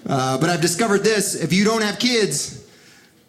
Uh, 0.07 0.39
but 0.39 0.49
I've 0.49 0.61
discovered 0.61 1.03
this: 1.03 1.35
if 1.35 1.53
you 1.53 1.65
don't 1.65 1.83
have 1.83 1.99
kids, 1.99 2.58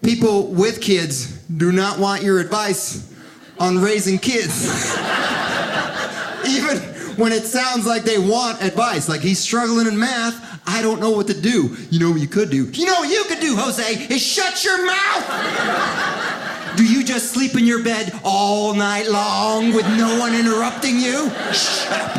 people 0.03 0.47
with 0.49 0.81
kids 0.81 1.39
do 1.49 1.73
not 1.73 1.99
want 1.99 2.23
your 2.23 2.41
advice 2.41 3.13
on 3.59 3.79
raising 3.79 4.19
kids. 4.19 4.65
Even 6.49 6.79
when 7.17 7.33
it 7.33 7.45
sounds 7.45 7.87
like 7.87 8.03
they 8.03 8.19
want 8.19 8.63
advice, 8.63 9.09
like 9.09 9.21
he's 9.21 9.39
struggling 9.39 9.87
in 9.87 9.99
math, 9.99 10.61
I 10.67 10.83
don't 10.83 11.01
know 11.01 11.11
what 11.11 11.27
to 11.27 11.39
do. 11.39 11.77
You 11.91 11.99
know 12.01 12.11
what 12.11 12.21
you 12.21 12.29
could 12.29 12.51
do? 12.51 12.65
You 12.71 12.87
know 12.87 13.01
what 13.01 13.11
you 13.11 13.25
could 13.25 13.41
do, 13.41 13.57
Jose, 13.57 13.83
is 14.13 14.23
shut 14.23 14.65
your 14.65 14.87
mouth! 14.87 16.47
Do 16.77 16.85
you 16.85 17.03
just 17.03 17.33
sleep 17.33 17.57
in 17.57 17.67
your 17.67 17.83
bed 17.83 18.13
all 18.23 18.75
night 18.75 19.09
long 19.09 19.75
with 19.75 19.85
no 19.99 20.19
one 20.19 20.35
interrupting 20.35 21.01
you? 21.01 21.29
Shut 21.53 21.93
up. 21.93 22.17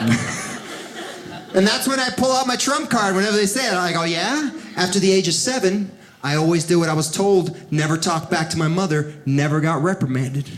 and 1.54 1.66
that's 1.66 1.88
when 1.88 1.98
I 1.98 2.10
pull 2.16 2.30
out 2.30 2.46
my 2.46 2.54
trump 2.56 2.88
card 2.88 3.16
whenever 3.16 3.36
they 3.36 3.46
say 3.46 3.66
it. 3.66 3.74
I 3.74 3.92
go, 3.92 4.02
oh, 4.02 4.04
yeah? 4.04 4.50
After 4.80 4.98
the 4.98 5.12
age 5.12 5.28
of 5.28 5.34
seven, 5.34 5.90
I 6.22 6.36
always 6.36 6.64
did 6.64 6.76
what 6.76 6.88
I 6.88 6.94
was 6.94 7.10
told, 7.10 7.70
never 7.70 7.98
talked 7.98 8.30
back 8.30 8.48
to 8.48 8.56
my 8.56 8.66
mother, 8.66 9.12
never 9.26 9.60
got 9.60 9.82
reprimanded. 9.82 10.48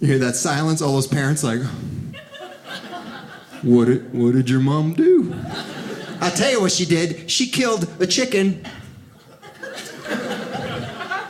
You 0.00 0.08
hear 0.08 0.18
that 0.18 0.34
silence? 0.34 0.82
All 0.82 0.94
those 0.94 1.06
parents 1.06 1.44
like, 1.44 1.62
what 3.62 3.84
did, 3.84 4.12
what 4.12 4.32
did 4.32 4.50
your 4.50 4.58
mom 4.58 4.94
do? 4.94 5.32
I'll 6.20 6.32
tell 6.32 6.50
you 6.50 6.60
what 6.60 6.72
she 6.72 6.84
did. 6.84 7.30
She 7.30 7.46
killed 7.46 7.88
a 8.00 8.08
chicken 8.08 8.66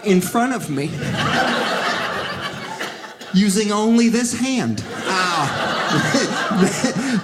in 0.03 0.23
front 0.23 0.55
of 0.55 0.71
me 0.71 0.91
using 3.35 3.71
only 3.71 4.09
this 4.09 4.33
hand. 4.33 4.83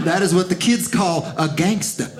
That 0.06 0.20
is 0.22 0.34
what 0.34 0.48
the 0.48 0.54
kids 0.54 0.88
call 0.88 1.24
a 1.36 1.48
gangster. 1.48 2.10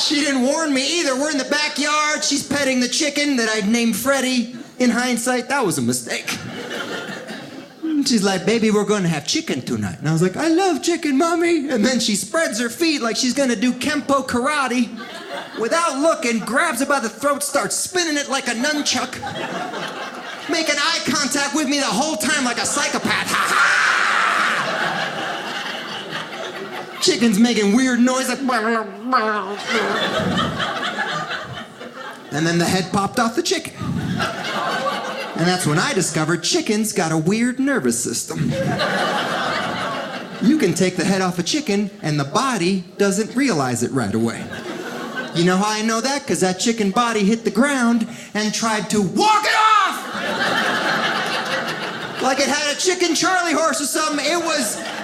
She 0.00 0.16
didn't 0.16 0.42
warn 0.42 0.72
me 0.72 1.00
either. 1.00 1.14
We're 1.14 1.30
in 1.30 1.38
the 1.38 1.44
backyard. 1.44 2.24
She's 2.24 2.46
petting 2.46 2.80
the 2.80 2.88
chicken 2.88 3.36
that 3.36 3.48
I'd 3.48 3.68
named 3.68 3.96
Freddie. 3.96 4.56
In 4.78 4.88
hindsight, 4.88 5.48
that 5.50 5.64
was 5.64 5.76
a 5.76 5.82
mistake. 5.82 6.38
She's 8.06 8.22
like, 8.22 8.46
baby, 8.46 8.70
we're 8.70 8.86
going 8.86 9.02
to 9.02 9.10
have 9.10 9.26
chicken 9.26 9.60
tonight. 9.60 9.98
And 9.98 10.08
I 10.08 10.12
was 10.12 10.22
like, 10.22 10.36
I 10.36 10.48
love 10.48 10.82
chicken, 10.82 11.18
mommy. 11.18 11.68
And 11.68 11.84
then 11.84 12.00
she 12.00 12.16
spreads 12.16 12.58
her 12.58 12.70
feet 12.70 13.02
like 13.02 13.16
she's 13.16 13.34
going 13.34 13.50
to 13.50 13.56
do 13.56 13.72
Kempo 13.72 14.26
karate. 14.26 14.88
Without 15.60 15.98
looking, 16.00 16.38
grabs 16.38 16.80
it 16.80 16.88
by 16.88 17.00
the 17.00 17.10
throat, 17.10 17.42
starts 17.42 17.76
spinning 17.76 18.16
it 18.16 18.30
like 18.30 18.48
a 18.48 18.52
nunchuck. 18.52 19.12
Making 20.48 20.76
eye 20.78 21.00
contact 21.04 21.54
with 21.54 21.68
me 21.68 21.78
the 21.78 21.84
whole 21.84 22.16
time 22.16 22.44
like 22.44 22.58
a 22.58 22.66
psychopath. 22.66 23.30
Ha 23.30 23.46
ha! 23.48 23.89
Chicken's 27.00 27.38
making 27.38 27.74
weird 27.74 28.00
noise 28.00 28.28
like. 28.28 28.40
And 32.32 32.46
then 32.46 32.58
the 32.58 32.64
head 32.64 32.92
popped 32.92 33.18
off 33.18 33.34
the 33.34 33.42
chicken. 33.42 33.74
And 33.80 35.48
that's 35.48 35.66
when 35.66 35.78
I 35.78 35.94
discovered 35.94 36.42
chickens 36.42 36.92
got 36.92 37.12
a 37.12 37.16
weird 37.16 37.58
nervous 37.58 38.02
system. 38.02 38.50
You 40.42 40.58
can 40.58 40.74
take 40.74 40.96
the 40.96 41.04
head 41.04 41.22
off 41.22 41.38
a 41.38 41.42
chicken 41.42 41.90
and 42.02 42.20
the 42.20 42.24
body 42.24 42.84
doesn't 42.98 43.34
realize 43.34 43.82
it 43.82 43.90
right 43.92 44.14
away. 44.14 44.44
You 45.34 45.44
know 45.44 45.56
how 45.56 45.70
I 45.70 45.82
know 45.82 46.00
that? 46.00 46.22
Because 46.22 46.40
that 46.40 46.60
chicken 46.60 46.90
body 46.90 47.24
hit 47.24 47.44
the 47.44 47.50
ground 47.50 48.06
and 48.34 48.52
tried 48.52 48.90
to 48.90 49.00
walk 49.00 49.44
it 49.44 49.54
off! 49.54 49.70
like 52.22 52.38
it 52.38 52.48
had 52.48 52.76
a 52.76 52.78
chicken 52.78 53.14
Charlie 53.14 53.54
horse 53.54 53.80
or 53.80 53.86
something. 53.86 54.24
It 54.24 54.44
was. 54.44 54.99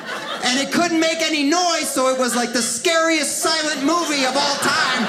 And 0.47 0.61
it 0.61 0.72
couldn't 0.72 1.01
make 1.01 1.22
any 1.22 1.42
noise, 1.42 1.92
so 1.92 2.09
it 2.09 2.18
was 2.18 2.36
like 2.36 2.53
the 2.53 2.62
scariest 2.62 3.38
silent 3.38 3.80
movie 3.80 4.24
of 4.24 4.36
all 4.36 4.57
time. 4.62 5.03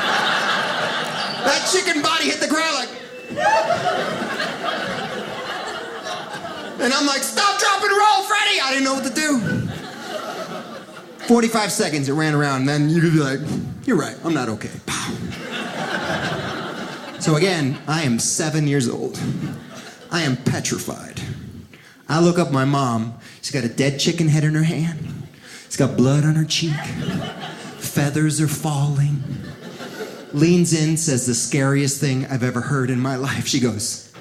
That 1.46 1.70
chicken 1.72 2.02
body 2.02 2.26
hit 2.26 2.40
the 2.40 2.48
ground 2.48 2.74
like. 2.76 2.90
And 6.80 6.92
I'm 6.92 7.06
like, 7.06 7.22
stop, 7.22 7.60
drop, 7.60 7.84
and 7.84 7.92
roll, 7.92 8.24
Freddie! 8.24 8.60
I 8.62 8.70
didn't 8.72 8.86
know 8.86 8.96
what 8.96 9.06
to 9.06 9.14
do. 9.14 9.40
45 11.28 11.72
seconds 11.72 12.10
it 12.10 12.14
ran 12.14 12.34
around, 12.34 12.62
and 12.62 12.70
then 12.70 12.90
you 12.90 13.00
could 13.00 13.14
be 13.14 13.20
like, 13.20 13.40
you're 13.86 13.98
right, 13.98 14.16
I'm 14.24 14.34
not 14.34 14.50
okay. 14.50 14.72
So 17.20 17.36
again, 17.36 17.78
I 17.88 18.04
am 18.04 18.20
seven 18.20 18.68
years 18.68 18.88
old. 18.88 19.20
I 20.10 20.22
am 20.22 20.38
petrified. 20.38 21.22
I 22.08 22.22
look 22.22 22.40
up 22.40 22.52
my 22.52 22.64
mom. 22.64 23.20
She's 23.42 23.52
got 23.52 23.66
a 23.66 23.70
dead 23.70 24.00
chicken 24.00 24.30
head 24.30 24.44
in 24.44 24.56
her 24.56 24.64
hand. 24.64 25.17
She's 25.68 25.78
got 25.78 25.96
blood 25.96 26.24
on 26.26 26.36
her 26.36 26.46
cheek. 26.46 26.76
Feathers 27.78 28.42
are 28.42 28.48
falling. 28.48 29.24
Leans 30.34 30.74
in, 30.74 30.98
says 30.98 31.26
the 31.26 31.34
scariest 31.34 32.00
thing 32.02 32.26
I've 32.26 32.44
ever 32.44 32.62
heard 32.62 32.90
in 32.90 33.00
my 33.00 33.16
life. 33.16 33.48
She 33.48 33.60
goes, 33.60 34.12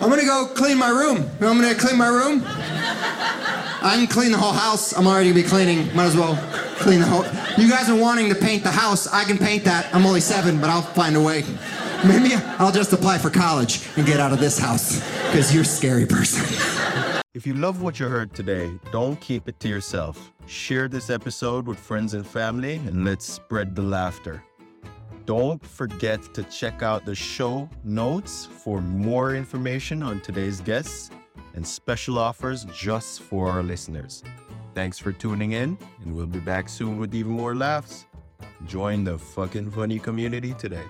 I'm 0.00 0.08
gonna 0.08 0.22
go 0.24 0.46
clean 0.54 0.78
my 0.78 0.88
room. 0.88 1.28
I'm 1.40 1.60
gonna 1.60 1.74
clean 1.74 1.96
my 1.96 2.08
room. 2.08 2.42
I 2.46 3.94
can 3.96 4.06
clean 4.06 4.32
the 4.32 4.38
whole 4.38 4.52
house. 4.52 4.92
I'm 4.96 5.06
already 5.06 5.30
gonna 5.30 5.42
be 5.42 5.48
cleaning. 5.48 5.94
Might 5.94 6.06
as 6.06 6.16
well 6.16 6.36
clean 6.76 7.00
the 7.00 7.06
whole. 7.06 7.24
You 7.56 7.68
guys 7.68 7.88
are 7.88 7.96
wanting 7.96 8.28
to 8.28 8.34
paint 8.34 8.62
the 8.62 8.70
house. 8.70 9.06
I 9.08 9.24
can 9.24 9.38
paint 9.38 9.64
that. 9.64 9.92
I'm 9.94 10.06
only 10.06 10.20
seven, 10.20 10.60
but 10.60 10.70
I'll 10.70 10.82
find 10.82 11.16
a 11.16 11.20
way. 11.20 11.44
Maybe 12.06 12.34
I'll 12.58 12.72
just 12.72 12.92
apply 12.92 13.18
for 13.18 13.28
college 13.28 13.86
and 13.96 14.06
get 14.06 14.20
out 14.20 14.32
of 14.32 14.38
this 14.38 14.58
house 14.58 15.00
because 15.26 15.52
you're 15.52 15.62
a 15.62 15.66
scary 15.66 16.06
person. 16.06 16.44
If 17.34 17.46
you 17.46 17.54
love 17.54 17.82
what 17.82 17.98
you 17.98 18.06
heard 18.06 18.34
today, 18.34 18.70
don't 18.92 19.20
keep 19.20 19.48
it 19.48 19.58
to 19.60 19.68
yourself. 19.68 20.32
Share 20.46 20.88
this 20.88 21.10
episode 21.10 21.66
with 21.66 21.78
friends 21.78 22.14
and 22.14 22.26
family 22.26 22.76
and 22.86 23.04
let's 23.04 23.24
spread 23.24 23.74
the 23.74 23.82
laughter. 23.82 24.42
Don't 25.24 25.64
forget 25.64 26.22
to 26.34 26.44
check 26.44 26.82
out 26.82 27.04
the 27.04 27.14
show 27.14 27.68
notes 27.82 28.46
for 28.46 28.80
more 28.80 29.34
information 29.34 30.02
on 30.02 30.20
today's 30.20 30.60
guests 30.60 31.10
and 31.54 31.66
special 31.66 32.18
offers 32.18 32.64
just 32.66 33.22
for 33.22 33.50
our 33.50 33.62
listeners. 33.62 34.22
Thanks 34.74 34.98
for 34.98 35.12
tuning 35.12 35.52
in, 35.52 35.76
and 36.04 36.14
we'll 36.14 36.26
be 36.26 36.38
back 36.38 36.68
soon 36.68 36.98
with 36.98 37.14
even 37.14 37.32
more 37.32 37.56
laughs. 37.56 38.06
Join 38.66 39.02
the 39.02 39.18
FOQN 39.18 39.72
funny 39.72 39.98
community 39.98 40.54
today. 40.54 40.84